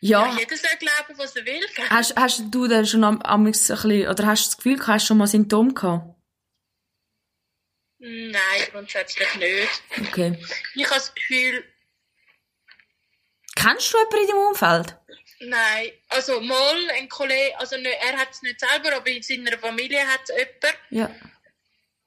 Ja. 0.00 0.26
ja 0.26 0.38
jeder 0.38 0.56
soll 0.56 0.76
glauben, 0.78 1.18
was 1.18 1.36
er 1.36 1.44
will. 1.44 1.66
Hast, 1.90 2.16
hast 2.16 2.42
du 2.50 2.66
denn 2.66 2.86
schon 2.86 3.04
am, 3.04 3.20
am 3.22 3.42
ein 3.42 3.52
bisschen, 3.52 4.08
oder 4.08 4.26
hast 4.26 4.44
du 4.44 4.48
das 4.48 4.56
Gefühl, 4.56 4.86
hast 4.86 5.04
du 5.04 5.06
schon 5.08 5.18
mal 5.18 5.26
Symptome 5.26 5.74
gehabt? 5.74 6.14
Nein, 7.98 8.68
grundsätzlich 8.72 9.34
nicht. 9.36 9.82
Okay. 10.08 10.38
Ich 10.74 10.84
habe 10.84 10.94
das 10.94 11.14
Gefühl... 11.14 11.64
Kennst 13.54 13.92
du 13.92 13.98
jemanden 13.98 14.20
in 14.22 14.26
deinem 14.28 14.48
Umfeld? 14.48 14.96
Nein, 15.40 15.90
also 16.08 16.40
mal 16.40 16.90
ein 16.90 17.08
Kollege, 17.08 17.58
also 17.58 17.76
nicht, 17.76 17.96
er 18.00 18.16
hat 18.16 18.30
es 18.30 18.42
nicht 18.42 18.60
selber, 18.60 18.96
aber 18.96 19.06
in 19.08 19.22
seiner 19.22 19.58
Familie 19.58 20.06
hat 20.06 20.20
es 20.24 20.30
jemanden. 20.30 20.78
Ja. 20.90 21.29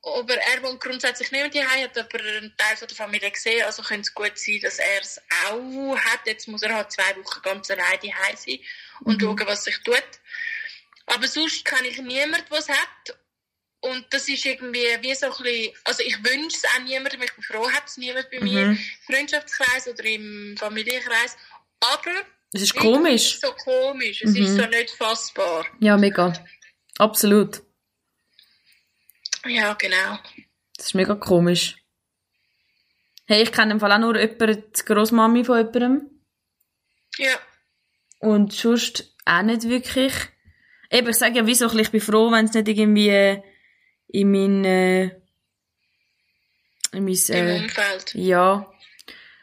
Aber 0.06 0.36
er 0.36 0.62
wohnt 0.64 0.82
grundsätzlich 0.82 1.32
nicht 1.32 1.56
daheim, 1.56 1.86
hat 1.86 1.98
aber 1.98 2.20
einen 2.20 2.54
Teil 2.58 2.76
von 2.76 2.88
der 2.90 2.98
Familie 2.98 3.32
gesehen, 3.32 3.64
also 3.64 3.82
könnte 3.82 4.02
es 4.02 4.14
gut 4.14 4.34
sein, 4.36 4.60
dass 4.62 4.78
er 4.78 5.02
es 5.02 5.22
auch 5.48 5.98
hat. 5.98 6.20
Jetzt 6.26 6.48
muss 6.50 6.62
er 6.62 6.76
halt 6.76 6.92
zwei 6.92 7.16
Wochen 7.16 7.42
ganz 7.42 7.72
alleine 7.72 8.00
daheim 8.00 8.36
sein 8.36 8.60
und 9.02 9.22
mhm. 9.22 9.26
schauen, 9.26 9.48
was 9.48 9.64
sich 9.64 9.78
tut. 9.80 10.04
Aber 11.06 11.28
sonst 11.28 11.64
kann 11.64 11.86
ich 11.86 12.02
niemanden, 12.02 12.46
der 12.50 12.60
es 12.60 12.68
hat. 12.68 13.18
Und 13.80 14.06
das 14.12 14.28
ist 14.28 14.46
irgendwie 14.46 14.86
wie 15.02 15.16
so 15.16 15.28
ein 15.28 15.44
bisschen, 15.44 15.74
also 15.84 16.04
ich 16.04 16.18
wünsche 16.24 16.58
es 16.58 16.66
auch 16.66 16.84
niemandem, 16.84 17.22
ich 17.22 17.34
bin 17.34 17.44
froh, 17.44 17.70
hat 17.70 17.88
es 17.88 17.98
niemand 17.98 18.30
bei 18.30 18.40
mhm. 18.40 18.44
mir 18.46 18.62
im 18.64 18.80
Freundschaftskreis 19.06 19.88
oder 19.88 20.04
im 20.06 20.56
Familienkreis. 20.58 21.38
Aber 21.80 22.12
es 22.54 22.62
ist 22.62 22.76
komisch. 22.76 23.22
Es 23.22 23.34
ist 23.36 23.42
so 23.42 23.54
komisch, 23.54 24.22
es 24.22 24.32
mhm. 24.32 24.44
ist 24.44 24.56
so 24.56 24.66
nicht 24.66 24.92
fassbar. 24.92 25.66
Ja, 25.80 25.98
mega. 25.98 26.34
Absolut. 26.98 27.62
Ja, 29.46 29.74
genau. 29.74 30.20
Das 30.78 30.88
ist 30.88 30.96
mega 30.96 31.16
komisch. 31.16 31.78
Hey, 33.26 33.44
ich 33.44 33.52
kenne 33.52 33.74
im 33.74 33.80
Fall 33.80 33.92
auch 33.92 34.00
nur 34.00 34.20
jemanden, 34.20 34.64
die 34.76 34.86
Grossmami 34.86 35.44
von 35.44 35.58
jemandem. 35.58 36.10
Ja. 37.18 37.36
Und 38.20 38.54
sonst 38.54 39.16
auch 39.26 39.42
nicht 39.44 39.64
wirklich. 39.64 40.14
Eben, 40.92 41.10
ich 41.10 41.18
sage 41.18 41.38
ja, 41.38 41.46
wieso, 41.46 41.74
ich 41.78 41.92
bin 41.92 42.02
froh, 42.02 42.32
wenn 42.32 42.46
es 42.46 42.54
nicht 42.54 42.68
irgendwie 42.68 43.10
äh, 43.10 43.42
in 44.08 44.32
mein, 44.32 44.66
äh, 44.66 45.04
in 46.92 47.06
mein, 47.06 47.18
Im 47.30 47.48
äh, 47.48 47.60
Umfeld. 47.64 48.16
ja. 48.16 48.70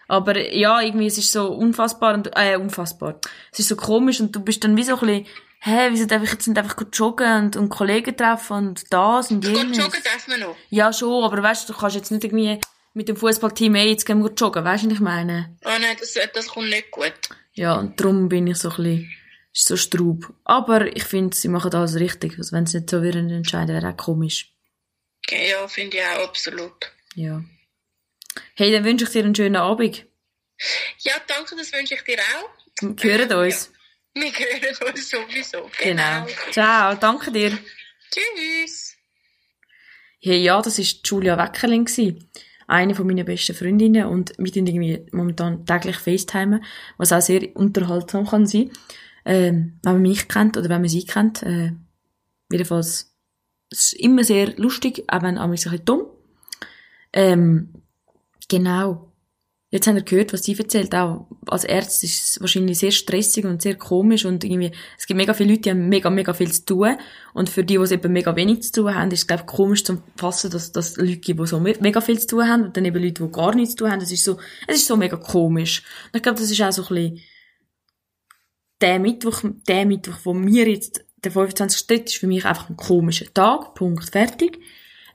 Aber 0.08 0.36
ja, 0.36 0.80
irgendwie, 0.80 1.06
es 1.06 1.18
ist 1.18 1.30
so 1.30 1.52
unfassbar 1.52 2.14
und, 2.14 2.30
äh, 2.34 2.56
unfassbar. 2.56 3.20
Es 3.52 3.60
ist 3.60 3.68
so 3.68 3.76
komisch 3.76 4.20
und 4.20 4.34
du 4.34 4.40
bist 4.40 4.64
dann 4.64 4.76
wie 4.76 4.82
so 4.82 4.94
ein 4.94 5.00
bisschen, 5.00 5.26
hä, 5.60 5.88
wieso 5.90 6.06
darf 6.06 6.22
ich 6.22 6.30
jetzt 6.32 6.46
nicht 6.46 6.58
einfach 6.58 6.76
gut 6.76 6.96
joggen 6.96 7.44
und, 7.44 7.56
und 7.56 7.68
Kollegen 7.68 8.16
treffen 8.16 8.68
und 8.68 8.92
das 8.92 9.30
und 9.30 9.44
Gut 9.44 9.56
jenes? 9.56 9.78
joggen 9.78 10.00
darf 10.02 10.26
man 10.28 10.40
noch. 10.40 10.56
Ja, 10.70 10.92
schon, 10.92 11.24
aber 11.24 11.42
weißt 11.42 11.68
du, 11.68 11.72
du 11.72 11.78
kannst 11.78 11.96
jetzt 11.96 12.10
nicht 12.10 12.24
irgendwie 12.24 12.58
mit 12.94 13.08
dem 13.08 13.16
Fußballteam 13.16 13.74
eh 13.76 13.90
jetzt 13.90 14.04
gehen 14.06 14.22
wir 14.22 14.32
joggen, 14.32 14.64
weißt 14.64 14.84
du, 14.84 14.88
was 14.88 14.94
ich 14.94 15.00
meine? 15.00 15.56
Oh 15.64 15.68
nein, 15.68 15.96
das, 15.98 16.14
das 16.34 16.48
kommt 16.48 16.68
nicht 16.70 16.90
gut. 16.90 17.12
Ja, 17.52 17.74
und 17.74 18.00
darum 18.00 18.28
bin 18.28 18.46
ich 18.46 18.56
so 18.58 18.70
ein 18.70 18.76
bisschen, 18.76 19.12
ist 19.52 19.66
so 19.68 19.76
straub. 19.76 20.32
Aber 20.44 20.86
ich 20.96 21.04
finde, 21.04 21.36
sie 21.36 21.48
machen 21.48 21.74
alles 21.74 21.96
richtig. 21.96 22.36
Also 22.38 22.52
wenn 22.56 22.66
sie 22.66 22.78
nicht 22.78 22.90
so 22.90 23.02
würden 23.02 23.30
entscheiden, 23.30 23.74
wäre 23.74 23.92
auch 23.92 23.96
komisch. 23.96 24.52
Okay, 25.26 25.50
Ja, 25.50 25.66
finde 25.68 25.98
ich 25.98 26.02
auch 26.04 26.28
absolut. 26.28 26.92
Ja. 27.14 27.42
Hey, 28.54 28.72
dann 28.72 28.84
wünsche 28.84 29.04
ich 29.04 29.10
dir 29.10 29.24
einen 29.24 29.34
schönen 29.34 29.56
Abend. 29.56 30.06
Ja, 31.00 31.14
danke, 31.26 31.56
das 31.56 31.72
wünsche 31.72 31.94
ich 31.94 32.02
dir 32.02 32.18
auch. 32.18 32.50
Wir 33.02 33.18
hören 33.18 33.32
uns. 33.46 33.70
Wir 34.14 34.32
hören 34.32 34.94
uns 34.94 35.08
sowieso. 35.08 35.70
Genau. 35.80 36.26
Ciao, 36.50 36.94
danke 36.96 37.30
dir. 37.30 37.56
Tschüss. 38.10 38.96
Hey, 40.20 40.42
ja, 40.42 40.60
das 40.60 40.78
war 40.78 40.84
Julia 41.04 41.38
Weckerling. 41.38 41.88
Eine 42.66 42.94
von 42.94 43.06
meinen 43.06 43.24
besten 43.24 43.54
Freundinnen 43.54 44.06
und 44.06 44.32
wir 44.38 44.52
tun 44.52 44.66
irgendwie 44.66 45.06
momentan 45.12 45.64
täglich 45.66 45.96
FaceTimen, 45.96 46.64
was 46.98 47.12
auch 47.12 47.20
sehr 47.20 47.56
unterhaltsam 47.56 48.26
kann 48.26 48.46
sein. 48.46 48.70
Ähm, 49.24 49.78
wenn 49.82 49.92
man 49.94 50.02
mich 50.02 50.28
kennt 50.28 50.56
oder 50.56 50.68
wenn 50.68 50.82
man 50.82 50.88
sie 50.88 51.04
kennt. 51.04 51.42
Äh, 51.42 51.72
jedenfalls, 52.50 53.16
es 53.70 53.92
ist 53.92 53.94
immer 53.94 54.24
sehr 54.24 54.56
lustig, 54.56 55.04
auch 55.08 55.22
wenn 55.22 55.38
auch 55.38 55.44
ein 55.44 55.50
bisschen 55.50 55.84
dumm. 55.84 56.06
Ähm, 57.12 57.82
genau. 58.48 59.09
Jetzt 59.72 59.86
haben 59.86 59.94
wir 59.94 60.02
gehört, 60.02 60.32
was 60.32 60.42
sie 60.42 60.58
erzählt. 60.58 60.92
Auch 60.96 61.28
als 61.46 61.62
Ärzte 61.62 62.04
ist 62.04 62.24
es 62.34 62.40
wahrscheinlich 62.40 62.78
sehr 62.80 62.90
stressig 62.90 63.44
und 63.44 63.62
sehr 63.62 63.76
komisch 63.76 64.24
und 64.24 64.42
irgendwie, 64.42 64.72
es 64.98 65.06
gibt 65.06 65.16
mega 65.16 65.32
viele 65.32 65.50
Leute, 65.50 65.60
die 65.62 65.70
haben 65.70 65.88
mega, 65.88 66.10
mega 66.10 66.34
viel 66.34 66.50
zu 66.50 66.64
tun. 66.64 66.96
Und 67.34 67.48
für 67.48 67.62
die, 67.62 67.76
die 67.76 67.82
es 67.82 67.92
eben 67.92 68.12
mega 68.12 68.34
wenig 68.34 68.64
zu 68.64 68.72
tun 68.72 68.94
haben, 68.96 69.12
ist 69.12 69.20
es, 69.20 69.26
glaube 69.28 69.42
ich, 69.42 69.46
komisch 69.46 69.84
zu 69.84 70.02
fassen, 70.16 70.50
dass, 70.50 70.72
dass 70.72 70.96
Leute 70.96 71.18
gibt, 71.18 71.38
die 71.38 71.46
so 71.46 71.60
me- 71.60 71.76
mega 71.80 72.00
viel 72.00 72.18
zu 72.18 72.26
tun 72.26 72.48
haben 72.48 72.64
und 72.64 72.76
dann 72.76 72.84
eben 72.84 73.00
Leute, 73.00 73.24
die 73.24 73.30
gar 73.30 73.54
nichts 73.54 73.76
zu 73.76 73.84
tun 73.84 73.92
haben. 73.92 74.00
Es 74.00 74.10
ist 74.10 74.24
so, 74.24 74.38
es 74.66 74.78
ist 74.78 74.86
so 74.88 74.96
mega 74.96 75.16
komisch. 75.16 75.84
Und 76.06 76.16
ich 76.16 76.22
glaube, 76.24 76.40
das 76.40 76.50
ist 76.50 76.60
auch 76.60 76.72
so 76.72 76.82
ein 76.82 76.88
bisschen 76.88 77.20
der 78.80 78.98
Mittwoch, 78.98 79.42
der 79.68 79.86
Mittwoch, 79.86 80.16
wo 80.24 80.34
mir 80.34 80.68
jetzt, 80.68 81.04
der 81.22 81.30
25. 81.30 81.86
Dritt 81.86 82.08
ist 82.08 82.16
für 82.16 82.26
mich 82.26 82.44
einfach 82.44 82.70
ein 82.70 82.76
komischer 82.76 83.32
Tag. 83.32 83.74
Punkt. 83.74 84.10
Fertig. 84.10 84.58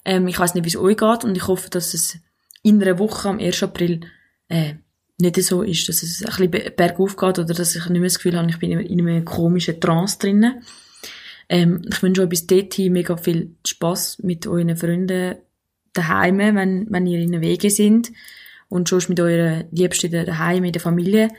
Ähm, 0.06 0.28
ich 0.30 0.39
weiß 0.39 0.54
nicht, 0.54 0.63
wie 0.63 0.70
es 0.70 0.78
euch 0.78 0.96
geht 0.96 1.24
und 1.26 1.36
ich 1.36 1.48
hoffe, 1.48 1.70
dass 1.70 1.94
es 1.94 2.20
in 2.62 2.82
einer 2.82 3.00
Woche 3.00 3.28
am 3.28 3.39
1. 3.39 3.63
April 3.63 4.02
äh, 4.49 4.75
nicht 5.17 5.41
so 5.43 5.62
ist, 5.62 5.88
dass 5.88 6.03
es 6.03 6.21
ein 6.21 6.27
bisschen 6.27 6.51
be- 6.51 6.73
bergauf 6.75 7.15
geht 7.15 7.39
oder 7.39 7.53
dass 7.53 7.75
ich 7.75 7.86
nicht 7.89 8.01
mehr 8.01 8.03
das 8.03 8.17
Gefühl 8.17 8.38
habe, 8.38 8.49
ich 8.49 8.60
bin 8.60 8.71
in 8.79 9.08
einem 9.08 9.25
komischen 9.25 9.79
Trance 9.79 10.19
drinnen. 10.19 10.62
Ähm, 11.47 11.81
ich 11.89 12.01
wünsche 12.01 12.23
euch 12.23 12.29
bis 12.29 12.47
dorthin 12.47 12.93
mega 12.93 13.15
viel 13.17 13.55
Spass 13.65 14.19
mit 14.19 14.47
euren 14.47 14.75
Freunden 14.75 15.36
daheim, 15.93 16.38
wenn, 16.39 16.88
wenn 16.89 17.08
ihr 17.08 17.19
in 17.19 17.31
den 17.31 17.41
Wege 17.41 17.69
sind 17.69 18.12
und 18.67 18.89
schon 18.89 19.03
mit 19.08 19.19
euren 19.19 19.65
Liebsten 19.71 20.12
daheim 20.12 20.63
in 20.63 20.73
der 20.73 20.81
Familie 20.81 21.29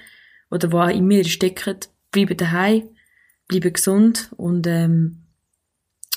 oder 0.51 0.73
wo 0.73 0.79
auch 0.79 0.89
immer 0.89 1.15
ihr 1.15 1.25
steckt, 1.25 1.91
bleibt 2.13 2.41
daheim, 2.41 2.89
bleibt 3.49 3.75
gesund 3.75 4.31
und 4.37 4.67
ähm, 4.67 5.25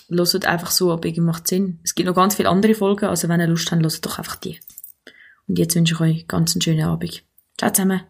hört 0.07 0.45
einfach 0.45 0.71
so, 0.71 0.93
ob 0.93 1.03
irgendwie 1.03 1.21
macht 1.21 1.47
Sinn. 1.47 1.79
Es 1.83 1.93
gibt 1.93 2.07
noch 2.07 2.15
ganz 2.15 2.35
viele 2.35 2.49
andere 2.49 2.75
Folgen, 2.75 3.05
also 3.05 3.27
wenn 3.27 3.41
ihr 3.41 3.47
Lust 3.47 3.71
habt, 3.71 3.81
hört 3.81 4.05
doch 4.05 4.17
einfach 4.17 4.37
die. 4.37 4.59
Und 5.49 5.59
jetzt 5.59 5.75
wünsche 5.75 5.95
ich 5.95 5.99
euch 5.99 6.27
ganz 6.27 6.55
einen 6.55 6.61
schönen 6.61 6.85
Abend. 6.85 7.23
Ciao 7.57 7.71
zusammen. 7.71 8.01